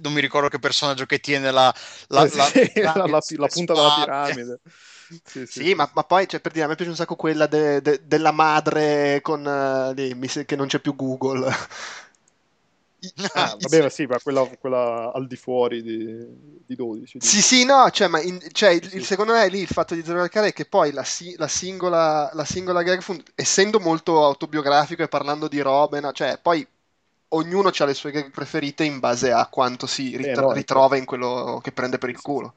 non 0.00 0.12
mi 0.12 0.20
ricordo 0.20 0.48
che 0.48 0.58
personaggio 0.58 1.06
che 1.06 1.18
tiene 1.18 1.50
la, 1.50 1.74
la, 2.08 2.24
eh, 2.24 2.28
sì, 2.28 2.80
la, 2.80 2.94
la 3.06 3.46
punta 3.46 3.74
della 3.74 3.94
piramide. 3.98 4.60
Sì, 5.24 5.44
sì, 5.44 5.46
sì 5.46 5.74
ma, 5.74 5.90
ma, 5.92 6.04
poi 6.04 6.28
cioè, 6.28 6.40
per 6.40 6.52
dire, 6.52 6.64
a 6.64 6.68
me 6.68 6.76
piace 6.76 6.90
un 6.90 6.96
sacco 6.96 7.16
quella 7.16 7.46
de, 7.46 7.80
de, 7.80 8.00
della 8.04 8.30
madre 8.30 9.20
con, 9.22 9.44
uh, 9.44 9.92
lì, 9.92 10.16
che 10.46 10.56
non 10.56 10.68
c'è 10.68 10.78
più 10.78 10.94
Google. 10.94 11.52
Ah, 13.32 13.56
vabbè, 13.58 13.88
sì, 13.88 14.06
ma 14.06 14.18
quella, 14.18 14.44
quella, 14.58 15.12
al 15.12 15.26
di 15.26 15.36
fuori 15.36 15.82
di, 15.82 16.26
di 16.66 16.74
12. 16.74 17.18
Di... 17.18 17.26
Sì, 17.26 17.40
sì, 17.40 17.64
no, 17.64 17.88
cioè, 17.90 18.08
ma 18.08 18.20
in, 18.20 18.40
cioè, 18.52 18.70
il, 18.70 18.90
il, 18.94 19.04
secondo 19.04 19.32
me 19.32 19.48
lì 19.48 19.60
il 19.60 19.68
fatto 19.68 19.94
di 19.94 20.02
Zero 20.04 20.24
è 20.24 20.52
che 20.52 20.64
poi 20.64 20.92
la, 20.92 21.04
la, 21.36 21.48
singola, 21.48 22.30
la 22.32 22.44
singola 22.44 22.82
gag, 22.82 23.00
fun- 23.00 23.22
essendo 23.34 23.78
molto 23.80 24.24
autobiografico 24.24 25.02
e 25.02 25.08
parlando 25.08 25.48
di 25.48 25.60
robe, 25.60 26.00
no, 26.00 26.12
cioè, 26.12 26.38
poi 26.40 26.66
ognuno 27.32 27.70
ha 27.76 27.84
le 27.84 27.94
sue 27.94 28.10
gag 28.10 28.30
preferite 28.30 28.84
in 28.84 28.98
base 28.98 29.30
a 29.32 29.46
quanto 29.46 29.86
si 29.86 30.16
rit- 30.16 30.28
Eh, 30.28 30.34
no, 30.36 30.52
ritrova 30.52 30.96
in 30.96 31.04
quello 31.04 31.60
che 31.62 31.72
prende 31.72 31.98
per 31.98 32.10
il 32.10 32.20
culo. 32.20 32.54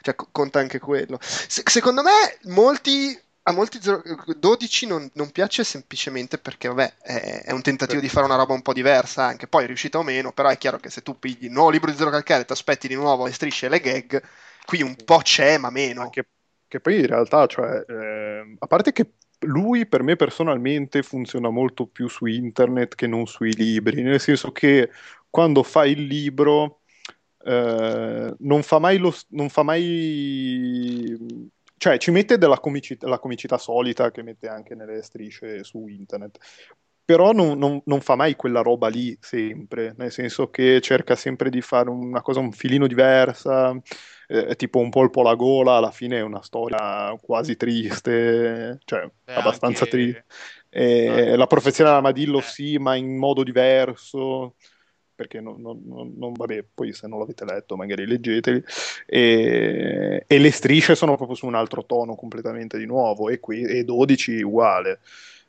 Cioè, 0.00 0.14
co- 0.14 0.28
conta 0.32 0.58
anche 0.58 0.78
quello. 0.78 1.18
Se- 1.20 1.62
secondo 1.64 2.02
me, 2.02 2.10
molti. 2.52 3.18
A 3.48 3.52
molti 3.52 3.80
zero- 3.80 4.02
12 4.38 4.86
non, 4.88 5.08
non 5.14 5.30
piace 5.30 5.62
semplicemente 5.62 6.36
perché, 6.36 6.66
vabbè, 6.66 6.96
è, 7.00 7.42
è 7.44 7.52
un 7.52 7.62
tentativo 7.62 8.00
di 8.00 8.08
fare 8.08 8.26
una 8.26 8.34
roba 8.34 8.54
un 8.54 8.62
po' 8.62 8.72
diversa 8.72 9.24
anche. 9.24 9.46
Poi 9.46 9.62
è 9.62 9.66
riuscita 9.68 9.98
o 9.98 10.02
meno, 10.02 10.32
però 10.32 10.48
è 10.48 10.58
chiaro 10.58 10.78
che 10.78 10.90
se 10.90 11.02
tu 11.02 11.16
pigli 11.16 11.44
il 11.44 11.52
nuovo 11.52 11.70
libro 11.70 11.88
di 11.88 11.96
Zero 11.96 12.10
Calcare 12.10 12.42
e 12.42 12.44
ti 12.44 12.52
aspetti 12.52 12.88
di 12.88 12.96
nuovo 12.96 13.24
le 13.24 13.32
strisce 13.32 13.66
e 13.66 13.68
le 13.68 13.78
gag, 13.78 14.20
qui 14.64 14.82
un 14.82 14.96
po' 14.96 15.18
c'è, 15.18 15.58
ma 15.58 15.70
meno. 15.70 16.02
Anche 16.02 16.26
che 16.66 16.80
poi 16.80 16.98
in 16.98 17.06
realtà, 17.06 17.46
cioè, 17.46 17.84
eh, 17.86 18.56
a 18.58 18.66
parte 18.66 18.90
che 18.90 19.12
lui 19.40 19.86
per 19.86 20.02
me 20.02 20.16
personalmente 20.16 21.04
funziona 21.04 21.48
molto 21.48 21.86
più 21.86 22.08
su 22.08 22.26
internet 22.26 22.96
che 22.96 23.06
non 23.06 23.26
sui 23.28 23.54
libri, 23.54 24.02
nel 24.02 24.18
senso 24.18 24.50
che 24.50 24.90
quando 25.30 25.62
fa 25.62 25.86
il 25.86 26.02
libro 26.02 26.80
eh, 27.44 28.34
non 28.38 28.62
fa 28.64 28.80
mai 28.80 28.98
lo, 28.98 29.14
non 29.28 29.48
fa 29.50 29.62
mai 29.62 31.16
cioè 31.78 31.98
ci 31.98 32.10
mette 32.10 32.38
della 32.38 32.58
comicità, 32.58 33.08
la 33.08 33.18
comicità 33.18 33.58
solita 33.58 34.10
che 34.10 34.22
mette 34.22 34.48
anche 34.48 34.74
nelle 34.74 35.02
strisce 35.02 35.62
su 35.64 35.86
internet, 35.88 36.38
però 37.04 37.30
non, 37.32 37.56
non- 37.58 37.80
non 37.84 38.00
fa 38.00 38.16
mai 38.16 38.34
quella 38.34 38.62
roba 38.62 38.88
lì 38.88 39.16
sempre, 39.20 39.94
nel 39.96 40.10
senso 40.10 40.50
che 40.50 40.80
cerca 40.80 41.14
sempre 41.14 41.50
di 41.50 41.60
fare 41.60 41.88
una 41.88 42.20
cosa 42.22 42.40
un 42.40 42.50
filino 42.52 42.86
diversa, 42.88 43.72
eh, 44.26 44.56
tipo 44.56 44.80
un 44.80 44.90
polpo 44.90 45.20
alla 45.20 45.34
gola, 45.36 45.74
alla 45.74 45.92
fine 45.92 46.18
è 46.18 46.22
una 46.22 46.42
storia 46.42 47.16
quasi 47.20 47.56
triste, 47.56 48.78
cioè 48.84 49.08
Beh, 49.24 49.34
abbastanza 49.34 49.84
anche- 49.84 49.96
triste. 49.96 50.24
E 50.68 51.30
Ah. 51.32 51.36
la 51.36 51.46
profezia 51.46 51.84
dell'armadillo 51.84 52.38
Eh. 52.38 52.42
sì, 52.42 52.76
ma 52.78 52.96
in 52.96 53.16
modo 53.16 53.44
diverso, 53.44 54.56
perché 55.16 55.40
non, 55.40 55.60
non- 55.60 55.82
non- 56.16 56.32
vabbè, 56.34 56.64
poi 56.74 56.92
se 56.92 57.08
non 57.08 57.18
l'avete 57.18 57.44
letto 57.44 57.74
magari 57.76 58.06
leggeteli. 58.06 58.62
E, 59.06 60.24
e 60.26 60.38
le 60.38 60.50
strisce 60.52 60.94
sono 60.94 61.16
proprio 61.16 61.36
su 61.36 61.46
un 61.46 61.54
altro 61.54 61.84
tono 61.84 62.14
completamente 62.14 62.78
di 62.78 62.86
nuovo, 62.86 63.28
e, 63.30 63.40
qui, 63.40 63.62
e 63.62 63.82
12 63.82 64.42
uguale. 64.42 65.00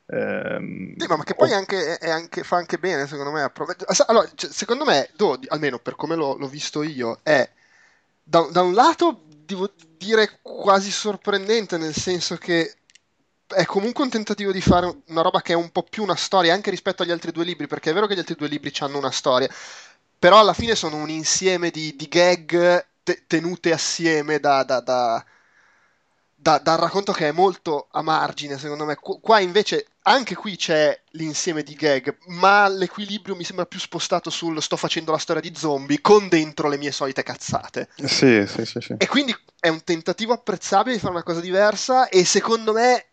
Ehm, 0.07 0.95
Sì, 0.97 1.05
ma, 1.07 1.21
che 1.23 1.35
poi 1.35 1.51
è 1.51 1.53
anche- 1.53 1.97
è 1.97 2.09
anche- 2.09 2.43
fa 2.43 2.55
anche 2.55 2.77
bene, 2.77 3.05
secondo 3.07 3.31
me. 3.31 3.51
Allora, 4.07 4.29
cioè, 4.33 4.49
secondo 4.49 4.85
me, 4.85 5.09
do- 5.15 5.37
almeno 5.47 5.79
per 5.79 5.95
come 5.95 6.15
l'ho, 6.15 6.35
l'ho 6.37 6.47
visto 6.47 6.81
io, 6.81 7.19
è 7.23 7.47
da, 8.23 8.47
da 8.51 8.61
un 8.61 8.73
lato, 8.73 9.21
devo 9.45 9.69
dire, 9.97 10.39
quasi 10.41 10.91
sorprendente, 10.91 11.77
nel 11.77 11.93
senso 11.93 12.35
che 12.37 12.73
è 13.47 13.65
comunque 13.65 14.03
un 14.03 14.09
tentativo 14.09 14.51
di 14.51 14.61
fare 14.61 15.01
una 15.07 15.21
roba 15.21 15.41
che 15.41 15.53
è 15.53 15.55
un 15.55 15.69
po' 15.71 15.83
più 15.83 16.03
una 16.03 16.15
storia, 16.15 16.53
anche 16.53 16.69
rispetto 16.69 17.03
agli 17.03 17.11
altri 17.11 17.31
due 17.31 17.45
libri, 17.45 17.67
perché 17.67 17.91
è 17.91 17.93
vero 17.93 18.07
che 18.07 18.15
gli 18.15 18.19
altri 18.19 18.35
due 18.35 18.47
libri 18.47 18.73
hanno 18.79 18.97
una 18.97 19.11
storia, 19.11 19.49
però 20.19 20.39
alla 20.39 20.53
fine 20.53 20.75
sono 20.75 20.97
un 20.97 21.09
insieme 21.09 21.69
di, 21.69 21.95
di 21.95 22.07
gag 22.07 22.85
te- 23.03 23.23
tenute 23.27 23.71
assieme 23.71 24.39
da, 24.39 24.63
da- 24.63 24.81
da- 24.81 25.25
da- 26.39 26.59
dal 26.59 26.77
racconto 26.77 27.11
che 27.11 27.29
è 27.29 27.31
molto 27.31 27.87
a 27.91 28.01
margine, 28.01 28.57
secondo 28.57 28.85
me. 28.85 28.95
Qu- 28.95 29.19
Qua 29.21 29.39
invece, 29.39 29.87
anche 30.03 30.35
qui 30.35 30.55
c'è 30.55 30.99
l'insieme 31.11 31.63
di 31.63 31.73
gag, 31.73 32.17
ma 32.27 32.67
l'equilibrio 32.67 33.35
mi 33.35 33.43
sembra 33.43 33.65
più 33.65 33.79
spostato 33.79 34.29
sul 34.29 34.61
sto 34.61 34.77
facendo 34.77 35.11
la 35.11 35.17
storia 35.17 35.41
di 35.41 35.53
zombie 35.55 35.99
con 36.01 36.27
dentro 36.27 36.69
le 36.69 36.77
mie 36.77 36.91
solite 36.91 37.23
cazzate. 37.23 37.89
Sì, 37.95 38.45
sì, 38.45 38.65
sì, 38.65 38.79
sì. 38.79 38.95
E 38.97 39.07
quindi 39.07 39.35
è 39.59 39.69
un 39.69 39.83
tentativo 39.83 40.33
apprezzabile 40.33 40.95
di 40.95 41.01
fare 41.01 41.13
una 41.13 41.23
cosa 41.23 41.39
diversa 41.39 42.07
e 42.09 42.23
secondo 42.23 42.71
me 42.73 43.05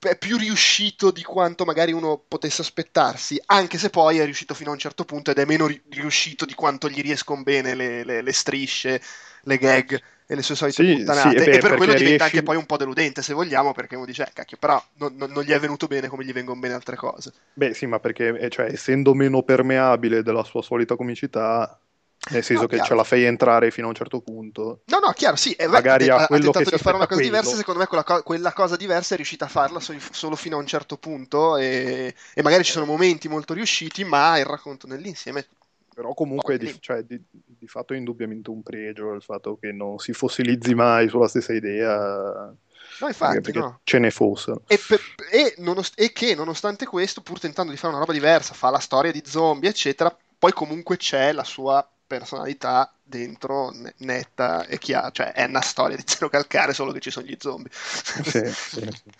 è, 0.00 0.16
più 0.16 0.36
riuscito 0.36 1.10
di 1.10 1.22
quanto 1.22 1.64
magari 1.64 1.92
uno 1.92 2.18
potesse 2.26 2.62
aspettarsi, 2.62 3.40
anche 3.46 3.78
se 3.78 3.90
poi 3.90 4.18
è 4.18 4.24
riuscito 4.24 4.54
fino 4.54 4.70
a 4.70 4.72
un 4.74 4.78
certo 4.78 5.04
punto 5.04 5.30
ed 5.30 5.38
è 5.38 5.44
meno 5.44 5.66
ri- 5.66 5.82
riuscito 5.90 6.44
di 6.44 6.54
quanto 6.54 6.88
gli 6.88 7.00
riescono 7.02 7.42
bene 7.42 7.74
le, 7.74 8.04
le- 8.04 8.22
le 8.22 8.32
strisce, 8.32 9.00
le 9.42 9.58
gag 9.58 10.00
e 10.26 10.34
le 10.34 10.42
sue 10.42 10.54
solite 10.56 10.84
Sì, 10.84 10.84
puttanate. 10.84 11.12
sì, 11.12 11.34
e 11.44 11.48
beh, 11.48 11.48
e 11.50 11.58
per 11.58 11.74
quello 11.74 11.94
diventa 11.94 12.24
riesci- 12.24 12.24
anche 12.24 12.42
poi 12.42 12.56
un 12.56 12.66
po' 12.66 12.76
deludente, 12.76 13.22
se 13.22 13.32
vogliamo, 13.32 13.72
perché 13.72 13.96
uno 13.96 14.04
dice, 14.06 14.26
eh, 14.28 14.32
cacchio, 14.32 14.56
però 14.58 14.82
non, 14.94 15.14
non- 15.16 15.30
non 15.32 15.42
gli 15.44 15.50
è 15.52 15.58
venuto 15.60 15.86
bene 15.86 16.08
come 16.08 16.24
gli 16.24 16.32
vengono 16.32 16.60
bene 16.60 16.74
altre 16.74 16.96
cose. 16.96 17.32
Beh, 17.52 17.74
sì, 17.74 17.86
ma 17.86 17.98
perché, 17.98 18.38
eh, 18.38 18.48
cioè, 18.50 18.66
essendo 18.66 19.14
meno 19.14 19.42
permeabile 19.42 20.22
della 20.22 20.44
sua 20.44 20.62
solita 20.62 20.94
comicità, 20.94 21.80
nel 22.30 22.42
senso 22.44 22.62
No, 22.62 22.68
che 22.68 22.74
chiaro. 22.76 22.88
ce 22.90 22.94
la 22.94 23.04
fai 23.04 23.24
entrare 23.24 23.70
fino 23.70 23.86
a 23.86 23.90
un 23.90 23.94
certo 23.96 24.20
punto. 24.20 24.80
No, 24.86 24.98
no, 24.98 25.12
chiaro, 25.12 25.36
sì, 25.36 25.52
e 25.52 25.64
beh, 25.64 25.70
Magari 25.70 26.08
ha, 26.08 26.16
a 26.16 26.22
ha 26.24 26.26
tentato 26.26 26.70
di 26.70 26.78
fare 26.78 26.96
una 26.96 27.06
cosa 27.06 27.20
diversa, 27.20 27.44
quello. 27.46 27.58
secondo 27.58 27.80
me 27.80 27.86
quella, 27.86 28.04
co- 28.04 28.22
quella 28.22 28.52
cosa 28.52 28.76
diversa 28.76 29.14
è 29.14 29.16
riuscita 29.16 29.46
a 29.46 29.48
farla 29.48 29.80
so- 29.80 29.94
solo 30.10 30.36
fino 30.36 30.56
a 30.56 30.60
un 30.60 30.66
certo 30.66 30.96
punto 30.96 31.56
e, 31.56 32.14
e 32.34 32.42
magari 32.42 32.64
ci 32.64 32.72
sono 32.72 32.84
momenti 32.86 33.28
molto 33.28 33.54
riusciti, 33.54 34.04
ma 34.04 34.38
il 34.38 34.44
racconto 34.44 34.86
nell'insieme... 34.86 35.46
Però 35.94 36.14
comunque 36.14 36.58
di, 36.58 36.76
cioè, 36.80 37.02
di- 37.02 37.20
di 37.30 37.66
fatto 37.66 37.92
è 37.92 37.96
indubbiamente 37.96 38.50
un 38.50 38.62
pregio 38.62 39.14
il 39.14 39.22
fatto 39.22 39.58
che 39.60 39.72
non 39.72 39.98
si 39.98 40.12
fossilizzi 40.12 40.72
mai 40.74 41.08
sulla 41.08 41.26
stessa 41.26 41.52
idea, 41.52 42.54
No, 43.00 43.06
infatti, 43.06 43.40
perché 43.40 43.58
no. 43.58 43.80
ce 43.84 43.98
ne 43.98 44.10
fossero. 44.10 44.62
E, 44.68 44.78
per- 44.78 45.00
e 45.30 45.54
nonost- 45.58 46.00
e 46.00 46.12
che 46.12 46.34
nonostante 46.36 46.86
questo, 46.86 47.20
pur 47.20 47.38
tentando 47.40 47.70
di 47.72 47.76
fare 47.78 47.90
una 47.92 48.00
roba 48.00 48.12
diversa, 48.12 48.54
fa 48.54 48.70
la 48.70 48.78
storia 48.78 49.10
di 49.12 49.22
zombie, 49.24 49.68
eccetera, 49.70 50.16
poi 50.38 50.52
comunque 50.52 50.96
c'è 50.96 51.32
la 51.32 51.44
sua 51.44 51.84
personalità 52.08 52.92
dentro, 53.04 53.70
ne- 53.70 53.94
netta 53.98 54.66
e 54.66 54.78
chiara, 54.78 55.12
cioè 55.12 55.32
è 55.32 55.44
una 55.44 55.60
storia 55.60 55.96
di 55.96 56.02
zero 56.06 56.28
calcare, 56.28 56.74
solo 56.74 56.90
che 56.92 57.00
ci 57.00 57.12
sono 57.12 57.26
gli 57.26 57.36
zombie. 57.38 57.70
Sì, 57.72 58.40
sì, 58.66 58.88
sì. 58.90 59.10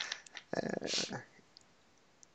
Eh, 0.51 1.23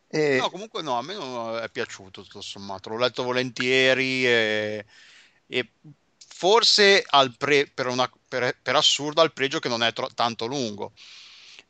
e- 0.08 0.38
No, 0.38 0.50
comunque 0.50 0.82
no, 0.82 0.98
a 0.98 1.02
me 1.02 1.14
non 1.16 1.58
è 1.58 1.70
piaciuto 1.70 2.22
tutto 2.22 2.42
sommato, 2.42 2.90
l'ho 2.90 2.98
letto 2.98 3.24
volentieri 3.24 4.26
e, 4.26 4.86
e 5.48 5.70
forse 6.28 7.04
al 7.06 7.36
pre- 7.36 7.68
per, 7.74 7.88
una- 7.88 8.10
per- 8.28 8.58
per 8.62 8.76
assurdo 8.76 9.22
ha 9.22 9.26
il 9.26 9.34
pregio 9.34 9.60
che 9.60 9.70
non 9.70 9.84
è 9.84 9.92
tro- 9.94 10.10
tanto 10.14 10.46
lungo 10.46 10.94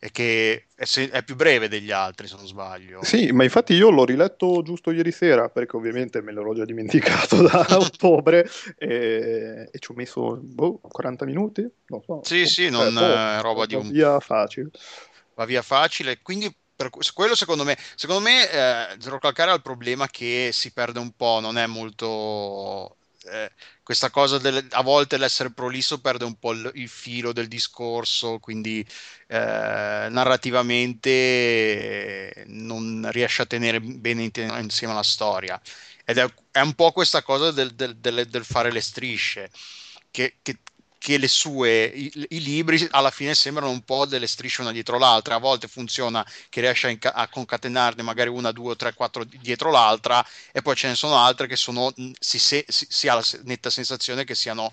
e 0.03 0.12
che 0.12 0.67
è, 0.75 1.24
più 1.24 1.36
breve 1.36 1.69
degli 1.69 1.89
altri 1.89 2.27
se 2.27 2.36
non 2.36 2.45
sbaglio. 2.45 3.01
Sì, 3.03 3.31
ma 3.31 3.43
infatti 3.43 3.74
io 3.74 3.89
l'ho 3.89 4.03
riletto 4.03 4.62
giusto 4.62 4.91
ieri 4.91 5.13
sera, 5.13 5.48
perché 5.48 5.77
ovviamente 5.77 6.22
me 6.22 6.33
l'ero 6.33 6.53
già 6.53 6.65
dimenticato 6.65 7.41
da 7.48 7.65
ottobre, 7.79 8.45
e, 8.77 9.69
e 9.72 9.79
ci 9.79 9.91
ho 9.91 9.93
messo 9.95 10.36
boh, 10.41 10.79
40 10.79 11.24
minuti, 11.24 11.65
non 11.88 12.01
so. 12.01 12.19
Sì, 12.24 12.45
sì, 12.48 12.65
Eh, 12.65 12.69
non 12.69 12.93
boh, 12.93 13.05
è 13.05 13.41
roba 13.41 13.65
di 13.65 13.75
un- 13.75 13.89
via 13.91 14.19
facile. 14.19 14.69
va 15.36 15.45
via 15.45 15.62
facile. 15.62 16.22
Quindi 16.22 16.53
per 16.75 16.89
que- 16.89 17.01
quello 17.13 17.36
secondo 17.36 17.63
me, 17.63 17.77
secondo 17.95 18.22
me 18.22 18.50
eh, 18.50 18.98
Zero 19.00 19.19
Calcare 19.19 19.51
ha 19.51 19.55
il 19.55 19.62
problema 19.62 20.07
che 20.07 20.50
si 20.51 20.72
perde 20.74 21.00
un 21.00 21.13
po', 21.13 21.39
non 21.39 21.57
è 21.57 21.65
molto 21.67 22.98
eh, 23.32 23.51
questa 23.84 24.10
cosa 24.10 24.38
del, 24.38 24.65
a 24.72 24.82
volte 24.82 25.18
l'essere 25.18 25.51
prolisso 25.51 26.00
perde 26.01 26.25
un 26.25 26.36
po' 26.38 26.51
il, 26.53 26.70
il 26.75 26.89
filo 26.89 27.32
del 27.34 27.48
discorso, 27.48 28.39
quindi 28.39 28.86
eh, 29.27 30.08
narrativamente 30.10 32.44
non 32.48 33.08
riesce 33.12 33.42
a 33.44 33.46
tenere 33.46 33.80
bene 33.82 34.24
in- 34.34 34.58
insieme 34.62 34.94
alla 34.94 35.03
storia. 35.03 35.60
Ed 36.06 36.18
è, 36.18 36.34
è 36.51 36.60
un 36.62 36.74
po' 36.74 36.92
questa 36.92 37.22
cosa 37.24 37.51
del, 37.51 37.74
del- 37.75 37.98
del- 37.98 38.27
del 38.27 38.44
fare 38.46 38.72
le 38.72 38.82
strisce, 38.82 39.50
che, 40.12 40.38
che- 40.42 40.58
che 41.03 41.17
le 41.17 41.27
sue, 41.27 41.83
i, 41.83 42.12
i 42.29 42.41
libri 42.41 42.88
alla 42.91 43.12
fine 43.12 43.36
sembrano 43.36 43.69
un 43.72 43.81
po' 43.83 44.05
delle 44.05 44.25
strisce 44.25 44.62
una 44.62 44.72
dietro 44.72 44.98
l'altra. 44.98 45.36
A 45.36 45.39
volte 45.39 45.67
funziona 45.67 46.25
che 46.48 46.62
riesce 46.62 46.88
a, 46.88 46.91
inca- 46.91 47.13
a 47.13 47.27
concatenarne 47.27 48.01
magari 48.03 48.29
una, 48.29 48.53
due, 48.53 48.77
tre, 48.77 48.93
quattro 48.93 49.25
dietro 49.25 49.69
l'altra, 49.69 50.25
e 50.53 50.62
poi 50.62 50.75
ce 50.77 50.88
ne 50.88 50.95
sono 50.95 51.17
altre 51.17 51.48
che 51.48 51.57
sono, 51.57 51.93
si, 52.17 52.39
se- 52.39 52.63
si- 52.69 52.88
si 52.89 53.10
ha 53.10 53.15
la 53.15 53.24
netta 53.43 53.69
sensazione 53.69 54.24
che 54.24 54.33
siano 54.33 54.72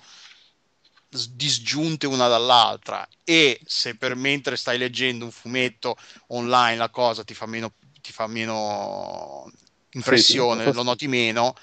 disgiunte 1.30 2.06
una 2.06 2.28
dall'altra 2.28 3.06
e 3.24 3.60
se 3.66 3.96
per 3.96 4.14
mentre 4.14 4.56
stai 4.56 4.78
leggendo 4.78 5.24
un 5.24 5.32
fumetto 5.32 5.96
online 6.28 6.76
la 6.76 6.88
cosa 6.90 7.24
ti 7.24 7.34
fa 7.34 7.46
meno, 7.46 7.74
ti 8.00 8.12
fa 8.12 8.28
meno 8.28 9.50
impressione, 9.94 10.70
Sì, 10.70 10.72
sì, 10.72 10.72
lo 10.72 10.84
noti 10.84 11.08
meno. 11.08 11.54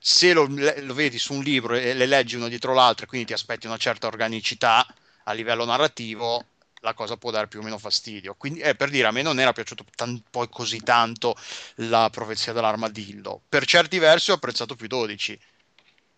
Se 0.00 0.32
lo, 0.32 0.46
lo 0.48 0.94
vedi 0.94 1.18
su 1.18 1.34
un 1.34 1.42
libro 1.42 1.74
e 1.74 1.94
le 1.94 2.06
leggi 2.06 2.36
uno 2.36 2.48
dietro 2.48 2.74
l'altro 2.74 3.04
e 3.04 3.08
quindi 3.08 3.26
ti 3.28 3.32
aspetti 3.32 3.66
una 3.66 3.76
certa 3.76 4.06
organicità 4.06 4.86
a 5.24 5.32
livello 5.32 5.64
narrativo, 5.64 6.44
la 6.80 6.94
cosa 6.94 7.16
può 7.16 7.30
dare 7.30 7.46
più 7.46 7.60
o 7.60 7.62
meno 7.62 7.78
fastidio. 7.78 8.34
Quindi, 8.34 8.60
eh, 8.60 8.74
per 8.74 8.90
dire, 8.90 9.06
a 9.06 9.12
me 9.12 9.22
non 9.22 9.38
era 9.38 9.52
piaciuto 9.52 9.84
tan- 9.94 10.20
poi 10.30 10.48
così 10.48 10.80
tanto 10.80 11.36
la 11.76 12.08
profezia 12.10 12.52
dell'armadillo. 12.52 13.42
Per 13.48 13.64
certi 13.66 13.98
versi 13.98 14.30
ho 14.30 14.34
apprezzato 14.34 14.74
più 14.74 14.88
12 14.88 15.38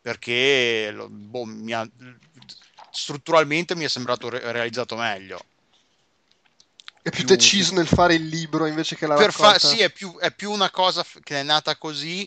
perché 0.00 0.94
boh, 1.08 1.44
mi 1.44 1.72
ha- 1.72 1.88
strutturalmente 2.90 3.74
mi 3.74 3.84
è 3.84 3.88
sembrato 3.88 4.28
re- 4.28 4.52
realizzato 4.52 4.96
meglio. 4.96 5.44
è 7.02 7.10
più 7.10 7.24
più- 7.24 7.36
deciso 7.36 7.74
nel 7.74 7.86
fare 7.86 8.14
il 8.14 8.26
libro 8.26 8.64
invece 8.64 8.96
che 8.96 9.06
la 9.06 9.14
Per 9.16 9.30
fa- 9.32 9.52
raccolta. 9.52 9.68
sì, 9.68 9.80
è 9.82 9.90
più, 9.90 10.16
è 10.18 10.30
più 10.32 10.50
una 10.50 10.70
cosa 10.70 11.04
che 11.22 11.40
è 11.40 11.42
nata 11.42 11.76
così 11.76 12.26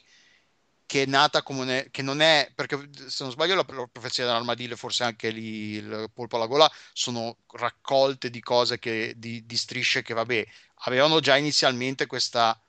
che 0.87 1.03
è 1.03 1.05
nata 1.05 1.43
come 1.43 1.65
ne- 1.65 1.89
che 1.91 2.01
non 2.01 2.21
è 2.21 2.51
perché 2.55 2.89
se 3.09 3.23
non 3.23 3.31
sbaglio 3.33 3.55
la, 3.55 3.65
la 3.69 3.87
profezia 3.91 4.25
dell'armadillo 4.25 4.75
forse 4.75 5.03
anche 5.03 5.29
lì 5.29 5.73
il 5.75 6.09
polpo 6.13 6.37
alla 6.37 6.47
gola 6.47 6.71
sono 6.93 7.37
raccolte 7.53 8.31
di 8.31 8.41
cose 8.41 8.79
che, 8.79 9.13
di, 9.17 9.45
di 9.45 9.57
strisce 9.57 10.01
che 10.01 10.15
vabbè 10.15 10.45
avevano 10.85 11.19
già 11.19 11.37
inizialmente 11.37 12.07
questa 12.07 12.59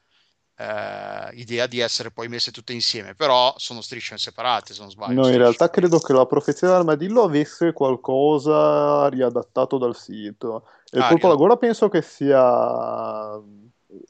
eh, 0.57 1.31
idea 1.35 1.67
di 1.67 1.81
essere 1.81 2.11
poi 2.11 2.29
messe 2.29 2.51
tutte 2.53 2.73
insieme, 2.73 3.15
però 3.15 3.55
sono 3.59 3.81
strisce 3.81 4.19
separate 4.19 4.75
se 4.75 4.81
non 4.81 4.91
sbaglio. 4.91 5.21
No, 5.21 5.29
in 5.31 5.39
realtà 5.39 5.71
credo 5.71 6.01
che 6.01 6.13
la 6.13 6.27
profezia 6.27 6.69
dell'armadillo 6.69 7.23
avesse 7.23 7.73
qualcosa 7.73 9.09
riadattato 9.09 9.79
dal 9.79 9.97
sito. 9.97 10.67
E 10.91 10.99
il 10.99 11.05
Ah, 11.05 11.09
colpo 11.09 11.27
alla 11.27 11.37
gola 11.37 11.57
penso 11.57 11.89
che 11.89 12.03
sia 12.03 13.41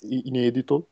inedito. 0.01 0.89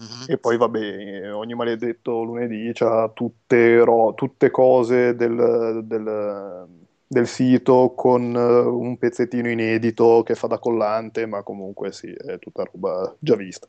Mhm. 0.00 0.30
E 0.32 0.38
poi 0.38 0.56
vabbè, 0.56 1.32
ogni 1.34 1.54
maledetto 1.54 2.22
lunedì 2.22 2.70
c'ha 2.72 3.08
tutte, 3.12 3.82
ro- 3.84 4.14
tutte 4.14 4.50
cose 4.50 5.14
del, 5.16 5.80
del- 5.84 6.66
del 7.06 7.26
sito 7.26 7.92
con 7.96 8.34
eh, 8.36 8.38
un 8.38 8.96
pezzettino 8.96 9.48
inedito 9.50 10.22
che 10.24 10.36
fa 10.36 10.46
da 10.46 10.58
collante, 10.60 11.26
ma 11.26 11.42
comunque 11.42 11.90
sì, 11.92 12.12
è 12.12 12.38
tutta 12.38 12.62
roba 12.64 13.12
già 13.18 13.34
vista. 13.34 13.66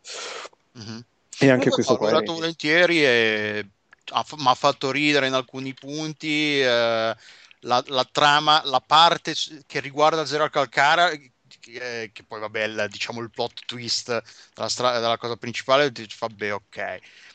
Mhm. 0.73 1.05
E 1.39 1.49
anche 1.49 1.69
Comunque, 1.69 1.71
questo 1.71 1.93
l'ho 1.93 1.97
qua 1.97 2.11
è 2.11 2.11
guardato 2.11 2.33
volentieri 2.33 3.03
e 3.03 3.69
mi 4.37 4.47
ha 4.47 4.53
fatto 4.55 4.91
ridere 4.91 5.27
in 5.27 5.33
alcuni 5.33 5.73
punti. 5.73 6.59
eh, 6.61 7.15
la, 7.65 7.83
la 7.87 8.05
trama, 8.11 8.61
la 8.65 8.79
parte 8.81 9.33
che 9.67 9.79
riguarda 9.79 10.25
Zero 10.25 10.43
al 10.45 10.49
Calcare, 10.49 11.33
che, 11.61 12.09
che 12.13 12.23
poi 12.23 12.41
vabbè, 12.41 12.63
il, 12.63 12.87
diciamo 12.89 13.21
il 13.21 13.31
plot 13.31 13.65
twist 13.65 14.21
della, 14.53 14.67
stra- 14.69 14.99
della 14.99 15.17
cosa 15.17 15.37
principale, 15.37 15.91
vabbè, 16.19 16.53
ok. 16.53 16.77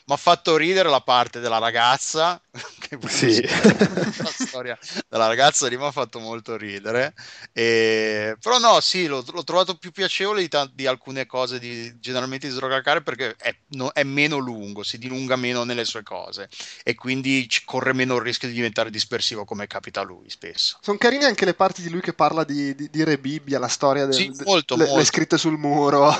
Mi 0.05 0.13
ha 0.13 0.17
fatto 0.17 0.55
ridere 0.57 0.89
la 0.89 1.01
parte 1.01 1.39
della 1.39 1.57
ragazza, 1.57 2.39
che 2.87 2.97
Sì. 3.07 3.41
la 4.23 4.31
storia 4.31 4.77
della 5.07 5.27
ragazza 5.27 5.67
lì 5.67 5.77
mi 5.77 5.85
ha 5.85 5.91
fatto 5.91 6.19
molto 6.19 6.55
ridere. 6.57 7.13
E- 7.53 8.35
Però 8.39 8.57
no, 8.59 8.79
sì, 8.81 9.07
l'ho, 9.07 9.23
l'ho 9.31 9.43
trovato 9.43 9.77
più 9.77 9.91
piacevole 9.91 10.41
di, 10.41 10.47
ta- 10.47 10.69
di 10.71 10.87
alcune 10.87 11.25
cose 11.25 11.59
di, 11.59 11.97
generalmente 11.99 12.47
di 12.47 12.53
Zero 12.53 12.67
Calcare 12.67 13.01
perché 13.01 13.35
è, 13.37 13.55
no- 13.69 13.91
è 13.91 14.03
meno 14.03 14.37
lungo, 14.37 14.83
si 14.83 14.97
dilunga 14.97 15.35
meno 15.35 15.63
nelle 15.63 15.85
sue 15.85 16.03
cose 16.03 16.49
e 16.83 16.95
quindi 16.95 17.47
corre 17.65 17.93
meno 17.93 18.15
il 18.15 18.21
rischio 18.21 18.47
di 18.47 18.53
diventare 18.53 18.89
dispersivo 18.89 19.45
come 19.45 19.67
capita 19.67 20.01
a 20.01 20.03
lui 20.03 20.29
spesso. 20.29 20.77
Sono 20.81 20.97
carine 20.97 21.25
anche 21.25 21.45
le 21.45 21.53
parti 21.53 21.81
di 21.81 21.89
lui 21.89 22.01
che 22.01 22.13
parla 22.13 22.43
di, 22.43 22.75
di, 22.75 22.89
di 22.89 23.03
Re 23.03 23.17
Bibbia, 23.17 23.59
la 23.59 23.67
storia 23.67 24.05
del, 24.05 24.15
Sì, 24.15 24.31
de- 24.35 25.03
scritte 25.03 25.37
sul 25.37 25.57
muro. 25.57 26.11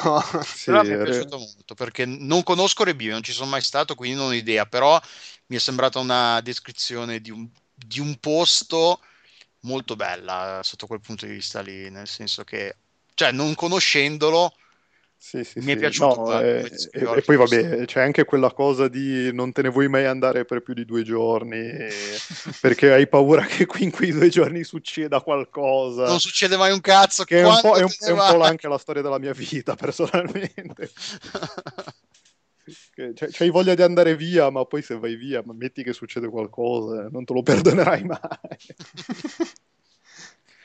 Sì, 0.43 0.65
Però 0.65 0.83
mi 0.83 0.89
è 0.89 0.97
re- 0.97 1.03
piaciuto 1.03 1.37
molto 1.37 1.73
perché 1.75 2.05
non 2.05 2.43
conosco 2.43 2.83
Rebio, 2.83 3.11
non 3.11 3.23
ci 3.23 3.31
sono 3.31 3.49
mai 3.49 3.61
stato, 3.61 3.95
quindi 3.95 4.17
non 4.17 4.27
ho 4.27 4.33
idea, 4.33 4.65
però 4.65 4.99
mi 5.47 5.55
è 5.57 5.59
sembrata 5.59 5.99
una 5.99 6.41
descrizione 6.41 7.19
di 7.21 7.31
un, 7.31 7.49
di 7.73 7.99
un 7.99 8.17
posto 8.19 9.01
molto 9.61 9.95
bella 9.95 10.61
sotto 10.63 10.87
quel 10.87 11.01
punto 11.01 11.25
di 11.25 11.33
vista 11.33 11.61
lì, 11.61 11.89
nel 11.89 12.07
senso 12.07 12.43
che, 12.43 12.77
cioè, 13.15 13.31
non 13.31 13.55
conoscendolo, 13.55 14.53
Sì, 15.19 15.43
sì, 15.43 15.61
Mi 15.61 15.73
è 15.73 15.75
sì. 15.75 15.79
piaciuto 15.79 16.21
No, 16.21 16.39
eh, 16.39 16.69
e, 16.91 17.01
e 17.17 17.21
poi 17.23 17.35
vabbè, 17.37 17.85
c'è 17.85 18.01
anche 18.01 18.23
quella 18.23 18.51
cosa 18.53 18.87
di 18.87 19.33
non 19.33 19.51
te 19.51 19.63
ne 19.63 19.69
vuoi 19.69 19.89
mai 19.89 20.05
andare 20.05 20.45
per 20.45 20.61
più 20.61 20.73
di 20.75 20.85
due 20.85 21.01
giorni 21.03 21.57
e- 21.57 22.21
perché 22.59 22.91
hai 22.93 23.07
paura 23.07 23.43
che 23.45 23.65
qui 23.65 23.83
in 23.83 23.91
quei 23.91 24.11
due 24.11 24.29
giorni 24.29 24.63
succeda 24.63 25.21
qualcosa. 25.21 26.07
non 26.07 26.19
succede 26.19 26.57
mai 26.57 26.71
un 26.71 26.81
cazzo. 26.81 27.23
Che 27.23 27.39
è 27.41 27.45
un 27.45 27.59
po', 27.59 27.75
è 27.75 27.83
un- 27.83 27.93
è 27.99 28.11
un 28.11 28.23
po' 28.23 28.41
anche 28.41 28.67
la 28.69 28.77
storia 28.77 29.01
della 29.01 29.19
mia 29.19 29.33
vita, 29.33 29.75
personalmente. 29.75 30.91
Che 32.91 33.13
c'hai, 33.31 33.49
voglia 33.49 33.75
di 33.75 33.81
andare 33.81 34.15
via, 34.15 34.49
ma 34.49 34.65
poi 34.65 34.81
se 34.81 34.97
vai 34.97 35.15
via, 35.15 35.41
ma 35.45 35.53
metti 35.53 35.83
che 35.83 35.93
succede 35.93 36.27
qualcosa, 36.29 37.07
non 37.09 37.23
te 37.25 37.33
lo 37.33 37.41
perdonerai 37.41 38.03
mai. 38.03 38.19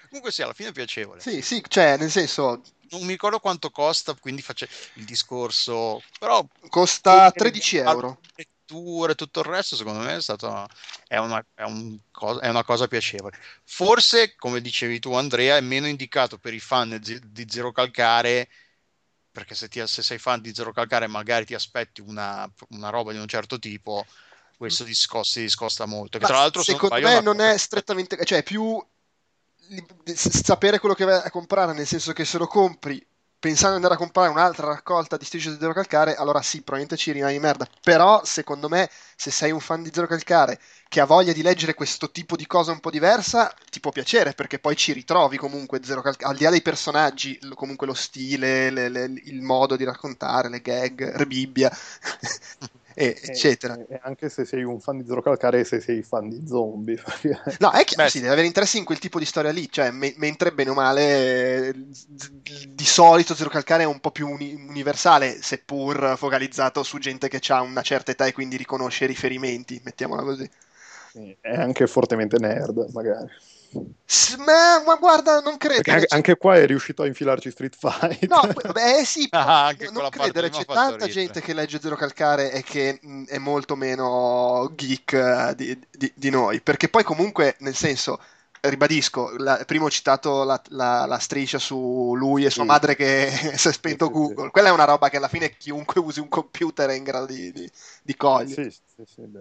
Comunque 0.09 0.33
sì, 0.33 0.43
alla 0.43 0.53
fine 0.53 0.69
è 0.71 0.73
piacevole. 0.73 1.21
sì, 1.21 1.41
sì, 1.43 1.63
cioè, 1.67 1.97
nel 1.97 2.11
senso, 2.11 2.61
Non 2.91 3.03
mi 3.03 3.13
ricordo 3.13 3.39
quanto 3.41 3.71
costa, 3.71 4.15
quindi 4.15 4.43
faccio 4.43 4.67
il 4.95 5.05
discorso, 5.05 6.03
però 6.19 6.47
costa 6.69 7.31
13 7.33 7.77
euro. 7.79 8.21
letture 8.35 9.13
e 9.13 9.15
tutto 9.15 9.41
il 9.41 9.47
resto, 9.47 9.77
secondo 9.77 10.01
me 10.01 10.17
è 10.17 10.21
stato 10.21 10.67
è 11.07 11.17
una, 11.17 11.45
è 11.55 11.63
un 11.63 11.99
è 12.41 12.49
una 12.49 12.65
cosa 12.65 12.89
piacevole. 12.89 13.37
Forse, 13.65 14.35
come 14.37 14.61
dicevi 14.61 14.99
tu, 14.99 15.13
Andrea, 15.15 15.57
è 15.57 15.61
meno 15.63 15.87
indicato 15.87 16.39
per 16.39 16.53
i 16.55 16.61
fan 16.61 16.99
di 17.01 17.19
di 17.25 17.47
Zero 17.49 17.73
Calcare, 17.73 18.49
perché 19.33 19.55
se, 19.55 19.69
ti- 19.69 19.85
se 19.87 20.03
sei 20.03 20.19
fan 20.19 20.41
di 20.41 20.55
Zero 20.55 20.73
Calcare, 20.73 21.07
magari 21.07 21.47
ti 21.47 21.55
aspetti 21.55 22.01
una, 22.01 22.49
una 22.71 22.91
roba 22.91 23.13
di 23.13 23.19
un 23.19 23.27
certo 23.27 23.59
tipo. 23.59 24.05
Questo 24.57 24.85
discosta, 24.85 25.41
si 25.41 25.41
discosta 25.41 25.87
molto. 25.87 26.19
Che 26.19 26.25
Ma 26.25 26.31
tra 26.31 26.39
l'altro, 26.39 26.63
se 26.63 26.73
secondo 26.73 27.01
me 27.01 27.21
non 27.21 27.41
è 27.41 27.57
strettamente, 27.59 28.25
cioè 28.25 28.39
è 28.39 28.43
più 28.45 28.81
sapere 30.15 30.79
quello 30.79 30.95
che 30.95 31.05
vai 31.05 31.21
a 31.25 31.31
comprare, 31.31 31.73
nel 31.73 31.87
senso 31.87 32.13
che 32.13 32.25
se 32.25 32.39
lo 32.39 32.47
compri 32.47 33.05
pensando 33.43 33.71
di 33.71 33.83
andare 33.83 33.95
a 33.95 33.97
comprare 33.99 34.31
un'altra 34.31 34.69
raccolta 34.69 35.17
di 35.17 35.25
strisce 35.25 35.51
di 35.51 35.57
Zero 35.59 35.73
Calcare, 35.73 36.15
allora 36.15 36.41
sì, 36.43 36.59
probabilmente 36.63 36.97
ci 36.97 37.11
rimani 37.13 37.39
merda. 37.41 37.67
Però, 37.83 38.23
secondo 38.25 38.69
me, 38.69 38.89
se 39.17 39.31
sei 39.33 39.51
un 39.51 39.59
fan 39.61 39.83
di 39.83 39.91
Zero 39.93 40.07
Calcare 40.07 40.61
che 40.89 41.01
ha 41.01 41.05
voglia 41.07 41.33
di 41.33 41.43
leggere 41.43 41.75
questo 41.75 42.11
tipo 42.11 42.37
di 42.37 42.47
cosa 42.47 42.71
un 42.73 42.81
po' 42.81 42.91
diversa, 42.91 43.53
ti 43.71 43.81
può 43.81 43.91
piacere, 43.91 44.33
perché 44.35 44.59
poi 44.59 44.77
ci 44.77 44.93
ritrovi 44.93 45.39
comunque 45.39 45.81
Zero 45.83 46.03
Calcare, 46.03 46.31
al 46.33 46.37
di 46.39 46.45
là 46.45 46.51
dei 46.51 46.63
personaggi, 46.63 47.39
comunque 47.55 47.87
lo 47.87 47.95
stile, 47.95 48.71
le- 48.71 48.89
le- 48.89 49.13
il 49.25 49.41
modo 49.43 49.77
di 49.77 49.85
raccontare, 49.85 50.49
le 50.49 50.61
gag, 50.61 51.17
Rebibbia, 51.17 51.71
e- 53.05 53.21
eccetera. 53.23 53.77
E, 53.77 53.87
e 53.89 54.01
anche 54.03 54.29
se 54.29 54.45
sei 54.45 54.63
un 54.63 54.81
fan 54.81 54.99
di 54.99 55.07
Zero 55.07 55.23
Calcare 55.23 55.61
e 55.61 55.65
se 55.65 55.81
sei 55.81 56.03
fan 56.03 56.29
di 56.29 56.43
zombie. 56.47 56.97
perché- 57.05 57.57
No, 57.59 57.71
è 57.71 57.85
chiaro, 57.85 58.05
Beh, 58.05 58.11
sì, 58.11 58.21
deve 58.21 58.33
avere 58.33 58.47
interesse 58.47 58.79
in 58.79 58.85
quel 58.85 58.99
tipo 58.99 59.19
di 59.19 59.25
storia 59.25 59.51
lì, 59.51 59.71
cioè, 59.71 59.91
me- 59.91 60.15
mentre 60.17 60.53
bene 60.53 60.71
o 60.71 60.75
male 60.75 61.73
di 61.75 62.85
solito 62.85 63.35
Zero 63.35 63.51
Calcare 63.51 63.83
è 63.83 63.87
un 63.87 64.01
po' 64.01 64.11
più 64.11 64.29
uni- 64.29 64.55
universale, 64.55 65.41
seppur 65.43 66.15
focalizzato 66.17 66.83
su 66.83 66.99
gente 66.99 67.29
che 67.29 67.41
ha 67.53 67.61
una 67.61 67.83
certa 67.83 68.11
età 68.13 68.27
e 68.27 68.33
quindi 68.33 68.57
riconosce 68.57 69.05
i 69.05 69.09
riferimenti, 69.09 69.81
mettiamola 69.85 70.23
così. 70.23 70.49
Sì, 71.13 71.37
È 71.41 71.55
anche 71.55 71.87
fortemente 71.87 72.39
nerd, 72.39 72.89
magari. 72.93 73.29
S- 74.05 74.37
ma, 74.37 74.83
ma 74.85 74.97
guarda, 74.97 75.41
non 75.41 75.57
credere. 75.57 75.91
anche, 75.93 76.07
c'è- 76.07 76.17
anche 76.17 76.37
qua 76.37 76.57
è 76.57 76.67
riuscito 76.67 77.03
a 77.03 77.07
infilarci 77.07 77.51
Street 77.51 77.75
Fighter. 77.77 78.29
No, 78.29 78.41
beh, 78.73 78.99
eh 78.99 79.05
sì, 79.05 79.27
Ah, 79.33 79.67
anche 79.67 79.89
non 79.91 80.09
credere, 80.11 80.51
c'è 80.51 80.65
tanta 80.67 80.91
ridere. 80.93 81.13
gente 81.13 81.41
che 81.41 81.55
legge 81.55 81.81
Zero 81.81 81.97
Calcare 81.97 82.53
e 82.53 82.63
che 82.63 82.99
mh, 83.01 83.25
è 83.25 83.39
molto 83.39 83.75
meno 83.77 84.71
geek 84.75 85.13
eh, 85.15 85.55
di, 85.57 85.79
di- 85.91 86.13
di 86.15 86.31
noi, 86.31 86.61
perché 86.61 86.89
poi 86.89 87.05
comunque, 87.05 87.57
nel 87.61 87.75
senso, 87.75 88.21
ribadisco, 88.61 89.35
la- 89.39 89.63
prima 89.67 89.87
ho 89.87 89.91
citato 89.91 90.45
la, 90.45 90.61
la- 90.69 91.07
la 91.07 91.19
striscia 91.19 91.59
su 91.59 92.13
lui 92.15 92.45
e 92.45 92.51
sua 92.51 92.65
Sì. 92.65 92.69
madre 92.69 92.95
che 92.95 93.31
si 93.57 93.69
è 93.69 93.73
spento 93.73 94.07
Sì, 94.07 94.11
sì, 94.13 94.17
Google, 94.19 94.51
quella 94.51 94.69
è 94.69 94.73
una 94.73 94.85
roba 94.85 95.09
che 95.09 95.17
alla 95.17 95.29
fine 95.29 95.57
chiunque 95.57 96.01
usi 96.01 96.21
un 96.21 96.29
computer 96.29 96.91
è 96.91 96.95
in 96.95 97.03
grado 97.05 97.27
di, 97.27 97.51
di- 97.51 97.71
di 98.03 98.15
cogliere. 98.17 98.71
Sì, 98.71 98.81
sì, 98.97 99.03
sì, 99.07 99.23
beh. 99.23 99.41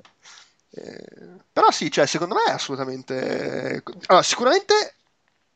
Eh, 0.73 1.03
però 1.51 1.69
sì, 1.71 1.91
cioè, 1.91 2.05
secondo 2.07 2.35
me 2.35 2.43
è 2.45 2.51
assolutamente... 2.51 3.83
Allora, 4.07 4.23
sicuramente 4.23 4.95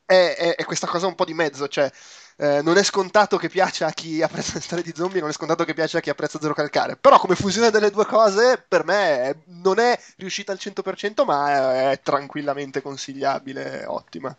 è, 0.05 0.35
è- 0.37 0.55
è 0.55 0.65
questa 0.65 0.87
cosa 0.87 1.07
un 1.07 1.15
po' 1.15 1.25
di 1.25 1.33
mezzo, 1.33 1.67
cioè 1.67 1.89
eh, 2.37 2.61
non 2.61 2.77
è 2.77 2.83
scontato 2.83 3.37
che 3.37 3.47
piaccia 3.49 3.87
a 3.87 3.91
chi 3.91 4.21
apprezza 4.21 4.53
le 4.55 4.61
storie 4.61 4.83
di 4.83 4.93
zombie, 4.95 5.21
non 5.21 5.29
è 5.29 5.33
scontato 5.33 5.63
che 5.63 5.73
piaccia 5.73 5.99
a 5.99 6.01
chi 6.01 6.09
apprezza 6.09 6.39
Zero 6.39 6.53
Calcare, 6.53 6.97
però 6.97 7.17
come 7.19 7.35
fusione 7.35 7.71
delle 7.71 7.91
due 7.91 8.05
cose 8.05 8.63
per 8.67 8.83
me 8.85 9.43
non 9.47 9.79
è 9.79 9.97
riuscita 10.17 10.51
al 10.51 10.59
100%, 10.59 11.23
ma 11.25 11.89
è, 11.89 11.91
è 11.91 12.01
tranquillamente 12.01 12.81
consigliabile, 12.81 13.85
ottima. 13.85 14.35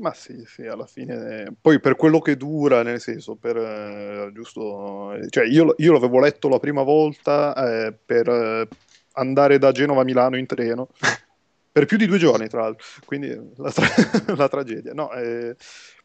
Ma 0.00 0.12
sì, 0.14 0.44
sì, 0.46 0.62
alla 0.64 0.86
fine. 0.86 1.52
Poi 1.60 1.80
per 1.80 1.96
quello 1.96 2.20
che 2.20 2.36
dura, 2.36 2.82
nel 2.84 3.00
senso, 3.00 3.34
per 3.34 3.56
eh, 3.56 4.30
giusto. 4.32 5.12
Cioè, 5.28 5.44
io, 5.46 5.74
io 5.78 5.92
l'avevo 5.92 6.20
letto 6.20 6.48
la 6.48 6.60
prima 6.60 6.82
volta 6.84 7.86
eh, 7.86 7.92
per 7.92 8.28
eh, 8.28 8.68
andare 9.14 9.58
da 9.58 9.72
Genova 9.72 10.02
a 10.02 10.04
Milano 10.04 10.36
in 10.36 10.46
treno. 10.46 10.88
Per 11.70 11.86
più 11.86 11.96
di 11.96 12.06
due 12.06 12.18
giorni, 12.18 12.48
tra 12.48 12.62
l'altro. 12.62 12.84
Quindi 13.04 13.28
la, 13.56 13.70
tra- 13.70 13.86
la 14.34 14.48
tragedia. 14.48 14.92
No, 14.94 15.12
eh, 15.12 15.54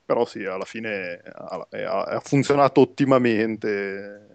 però 0.06 0.23
sì, 0.25 0.43
alla 0.45 0.65
fine 0.65 1.19
ha, 1.23 1.65
ha 2.03 2.19
funzionato 2.19 2.82
ottimamente. 2.82 4.27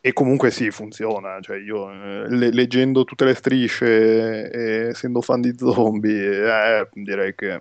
E 0.00 0.12
comunque 0.12 0.50
sì, 0.50 0.70
funziona. 0.70 1.38
Cioè, 1.40 1.58
io 1.58 1.90
eh, 1.90 2.28
le- 2.30 2.52
leggendo 2.52 3.04
tutte 3.04 3.24
le 3.24 3.34
strisce 3.34 4.88
essendo 4.88 5.20
fan 5.20 5.40
di 5.40 5.54
zombie, 5.56 6.80
eh, 6.80 6.88
direi 6.92 7.34
che 7.34 7.60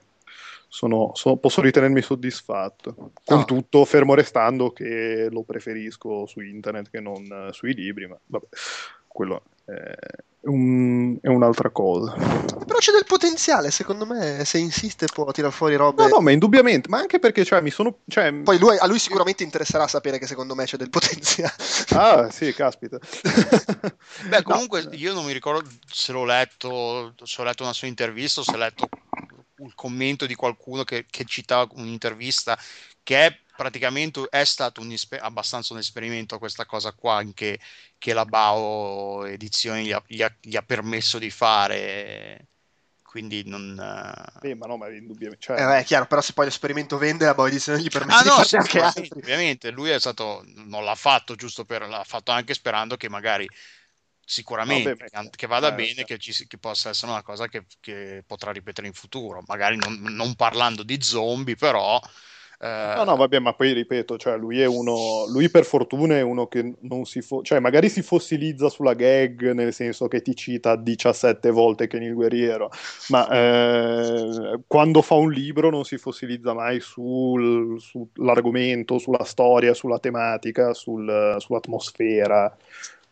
sono- 0.68 1.12
sono- 1.14 1.38
posso 1.38 1.62
ritenermi 1.62 2.02
soddisfatto. 2.02 3.12
Con 3.24 3.38
No. 3.40 3.46
tutto, 3.46 3.86
fermo 3.86 4.14
restando 4.14 4.72
che 4.72 5.28
lo 5.32 5.44
preferisco 5.44 6.26
su 6.26 6.42
internet 6.42 6.90
che 6.90 7.00
non 7.00 7.24
eh, 7.24 7.54
sui 7.54 7.74
libri, 7.74 8.08
ma 8.08 8.18
vabbè, 8.26 8.46
quello 9.08 9.44
è, 9.66 9.94
un- 10.42 11.18
è 11.22 11.28
un'altra 11.28 11.70
cosa. 11.72 12.14
Però 12.14 12.80
c'è 12.80 12.92
del 12.92 13.06
potenziale, 13.08 13.72
secondo 13.72 14.06
me, 14.06 14.44
se 14.46 14.58
insiste 14.60 15.08
può 15.12 15.30
tirar 15.32 15.52
fuori 15.52 15.76
robe... 15.76 16.04
No, 16.04 16.08
no, 16.10 16.20
ma 16.22 16.32
indubbiamente, 16.32 16.88
ma 16.90 17.00
anche 17.00 17.20
perché 17.20 17.44
cioè, 17.44 17.62
mi 17.62 17.72
sono... 17.72 18.00
Cioè, 18.08 18.34
Poi 18.34 18.60
lui- 18.60 18.78
a 18.78 18.86
lui 18.88 19.00
sicuramente 19.00 19.44
interesserà 19.44 19.88
sapere 19.88 20.20
che 20.20 20.28
secondo 20.28 20.54
me 20.56 20.66
c'è 20.66 20.78
del 20.78 20.90
potenziale. 20.90 21.54
Ah, 21.96 22.30
sì, 22.30 22.54
caspita. 22.54 22.98
Beh, 24.30 24.38
No, 24.38 24.44
comunque 24.44 24.88
io 24.92 25.14
non 25.14 25.26
mi 25.26 25.34
ricordo 25.34 25.68
se 25.90 26.12
l'ho 26.12 26.26
letto, 26.26 27.14
se 27.24 27.42
ho 27.42 27.46
letto 27.46 27.64
una 27.64 27.74
sua 27.74 27.88
intervista 27.88 28.42
o 28.42 28.44
se 28.44 28.52
ho 28.54 28.58
letto 28.58 28.88
il 29.60 29.74
commento 29.76 30.26
di 30.26 30.36
qualcuno 30.36 30.84
che, 30.84 31.06
che 31.10 31.26
citava 31.26 31.68
un'intervista 31.76 32.58
che 33.04 33.26
è 33.26 33.40
praticamente 33.56 34.28
è 34.30 34.44
stato 34.44 34.82
un 34.82 34.96
abbastanza 35.20 35.74
un 35.74 35.80
esperimento 35.80 36.38
questa 36.38 36.66
cosa 36.66 36.94
qua 36.94 37.16
anche 37.16 37.60
che 37.98 38.14
la 38.14 38.26
Bao 38.26 39.26
Edizioni 39.26 39.86
gli 39.86 39.92
ha, 39.92 40.04
gli 40.06 40.22
ha, 40.22 40.36
gli 40.40 40.56
ha 40.56 40.62
permesso 40.62 41.18
di 41.18 41.32
fare 41.32 42.48
quindi 43.18 43.42
non... 43.48 43.72
Eh, 44.44 44.54
ma 44.54 44.68
no, 44.68 44.78
ma 44.78 44.90
indubbiamente... 44.90 45.42
Cioè... 45.42 45.60
Eh, 45.60 45.80
è 45.80 45.84
chiaro, 45.84 46.06
però 46.06 46.22
se 46.22 46.34
poi 46.34 46.46
l'esperimento 46.46 47.00
vende, 47.00 47.26
la 47.26 47.34
Boy 47.34 47.50
Edizione 47.50 47.82
gli 47.82 47.88
permette 47.88 48.30
ah, 48.30 48.36
no, 48.36 48.44
di 48.48 48.56
anche 48.58 48.80
altri. 48.80 49.10
Ovviamente, 49.16 49.72
lui 49.72 49.90
è 49.90 50.00
stato... 50.00 50.44
non 50.66 50.84
l'ha 50.84 50.94
fatto 50.94 51.34
giusto 51.34 51.66
per... 51.66 51.88
l'ha 51.88 52.04
fatto 52.04 52.32
anche 52.32 52.54
sperando 52.54 52.96
che 52.96 53.10
magari 53.10 53.50
sicuramente 54.30 54.94
Vabbè, 54.96 55.30
che, 55.30 55.30
che 55.38 55.48
vada 55.48 55.70
eh, 55.70 55.74
bene, 55.74 56.04
che, 56.04 56.18
ci, 56.18 56.48
che, 56.48 56.58
possa 56.58 56.90
essere 56.90 57.12
una 57.14 57.24
cosa 57.24 57.48
che, 57.48 57.66
che, 57.80 58.24
potrà 58.28 58.52
ripetere 58.52 58.88
in 58.88 58.94
futuro, 58.94 59.42
magari 59.48 59.78
non, 59.78 60.02
non 60.14 60.36
parlando 60.36 60.84
di 60.84 61.02
zombie, 61.02 61.56
però 61.56 61.98
eh... 62.60 62.94
No, 62.96 63.04
no, 63.04 63.16
vabbè, 63.16 63.40
ma 63.40 63.54
poi 63.54 63.72
ripeto, 63.72 64.18
cioè, 64.18 64.36
lui 64.36 64.60
è 64.60 64.66
uno, 64.66 65.26
lui 65.28 65.48
per 65.50 65.64
fortuna 65.64 66.18
è 66.18 66.22
uno 66.22 66.48
che 66.48 66.74
non 66.82 67.06
si, 67.06 67.22
fo- 67.22 67.42
cioè 67.42 67.60
magari 67.60 67.88
si 67.88 68.02
fossilizza 68.02 68.68
sulla 68.68 68.96
gag, 68.96 69.52
nel 69.52 69.72
senso 69.72 70.08
che 70.08 70.22
ti 70.22 70.36
cita 70.36 70.76
17 70.76 71.50
volte 71.52 71.88
che 71.88 71.96
il 71.98 72.14
guerriero, 72.14 72.70
ma 73.10 73.30
eh, 73.30 74.60
quando 74.68 75.02
fa 75.04 75.14
un 75.14 75.32
libro 75.32 75.70
non 75.70 75.86
si 75.86 75.98
fossilizza 75.98 76.54
mai 76.54 76.82
sul, 76.82 77.80
sull'argomento, 77.80 78.98
sulla 78.98 79.24
storia, 79.24 79.74
sulla 79.74 80.00
tematica, 80.00 80.74
sul, 80.74 81.38
sull'atmosfera. 81.40 82.58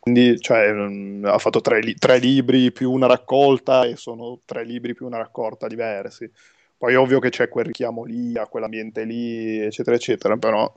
Quindi 0.05 0.39
cioè, 0.39 0.71
mm, 0.71 1.25
ha 1.25 1.39
fatto 1.39 1.61
tre, 1.61 1.79
li- 1.79 1.95
tre 1.95 2.19
libri 2.19 2.71
più 2.71 2.91
una 2.91 3.07
raccolta 3.07 3.85
e 3.85 3.95
sono 3.95 4.41
tre 4.45 4.63
libri 4.63 4.93
più 4.93 5.07
una 5.07 5.17
raccolta 5.17 5.65
diversi. 5.65 6.31
Poi 6.77 6.93
è 6.93 6.99
ovvio 6.99 7.17
che 7.17 7.29
c'è 7.29 7.49
quel 7.49 7.65
richiamo 7.65 8.03
lì, 8.03 8.37
a 8.37 8.45
quell'ambiente 8.45 9.03
lì, 9.03 9.59
eccetera, 9.61 9.95
eccetera, 9.95 10.37
però 10.37 10.71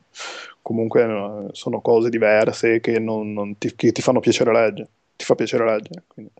comunque 0.63 1.49
sono 1.53 1.83
cose 1.83 2.09
diverse 2.09 2.81
che, 2.81 2.99
non, 2.99 3.35
non 3.35 3.59
ti, 3.59 3.75
che 3.75 3.93
ti, 3.93 4.01
fanno 4.01 4.21
piacere 4.21 4.51
leggere. 4.51 4.89
Ti 5.15 5.25
fa 5.27 5.35
piacere 5.35 5.65
leggere. 5.67 6.05
Quindi. 6.07 6.33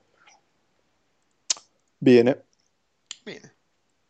Bene. 1.99 2.45
Bene. 3.23 3.55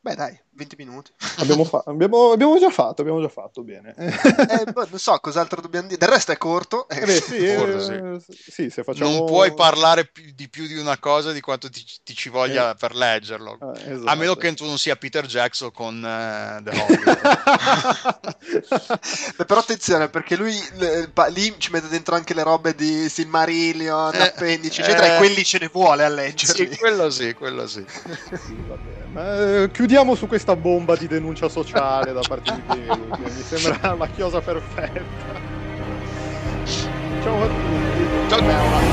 Beh, 0.00 0.14
dai, 0.14 0.38
20 0.58 0.74
minuti. 0.76 1.12
Abbiamo, 1.38 1.64
fa- 1.64 1.84
abbiamo, 1.86 2.32
abbiamo, 2.32 2.58
già 2.58 2.68
fatto, 2.68 3.02
abbiamo 3.02 3.20
già 3.20 3.28
fatto 3.28 3.62
bene. 3.62 3.94
eh, 3.96 4.64
boh, 4.72 4.88
non 4.90 4.98
so 4.98 5.16
cos'altro 5.20 5.60
dobbiamo 5.60 5.86
dire. 5.86 5.98
Del 5.98 6.08
resto 6.08 6.32
è 6.32 6.36
corto. 6.36 6.88
Eh 6.88 6.98
beh, 7.00 7.20
sì, 7.20 7.36
eh, 7.46 8.20
sì. 8.28 8.68
sì 8.68 8.82
facciamo... 8.82 9.10
Non 9.10 9.26
puoi 9.26 9.54
parlare 9.54 10.10
di 10.34 10.48
più 10.48 10.66
di 10.66 10.76
una 10.76 10.98
cosa 10.98 11.30
di 11.30 11.40
quanto 11.40 11.70
ti, 11.70 11.84
ti 12.02 12.12
ci 12.14 12.28
voglia 12.28 12.72
eh. 12.72 12.74
per 12.74 12.96
leggerlo. 12.96 13.56
Ah, 13.60 13.72
esatto. 13.78 14.10
A 14.10 14.16
meno 14.16 14.34
che 14.34 14.52
tu 14.54 14.64
non 14.64 14.78
sia 14.78 14.96
Peter 14.96 15.26
Jackson 15.26 15.70
con 15.70 15.96
uh, 15.96 16.60
The 16.62 16.72
Beh, 19.36 19.44
però 19.44 19.60
attenzione, 19.60 20.08
perché 20.08 20.34
lui 20.36 20.54
le, 20.74 21.12
lì 21.28 21.54
ci 21.58 21.70
mette 21.70 21.86
dentro 21.88 22.16
anche 22.16 22.34
le 22.34 22.42
robe 22.42 22.74
di 22.74 23.08
Silmarillion, 23.08 24.14
eh, 24.14 24.22
appendici, 24.22 24.80
eccetera, 24.80 25.14
e 25.14 25.18
quelli 25.18 25.44
ce 25.44 25.58
ne 25.58 25.70
vuole 25.72 26.02
a 26.04 26.08
leggerli. 26.08 26.72
Sì, 26.72 26.78
quello 26.78 27.10
sì, 27.10 27.34
quello 27.34 27.68
sì. 27.68 27.84
sì 28.44 28.56
Ma, 29.12 29.62
eh, 29.62 29.70
chiudiamo 29.70 30.14
su 30.14 30.26
questa 30.48 30.56
bomba 30.56 30.96
di 30.96 31.06
denuncia 31.06 31.48
sociale 31.50 32.12
da 32.12 32.22
parte 32.26 32.54
di 32.54 32.62
Piero, 32.62 32.96
mi 33.18 33.30
sembra 33.42 33.94
la 33.94 34.06
chiosa 34.06 34.40
perfetta. 34.40 35.02
Ciao 37.22 37.42
a 37.42 37.46
tutti. 37.46 38.87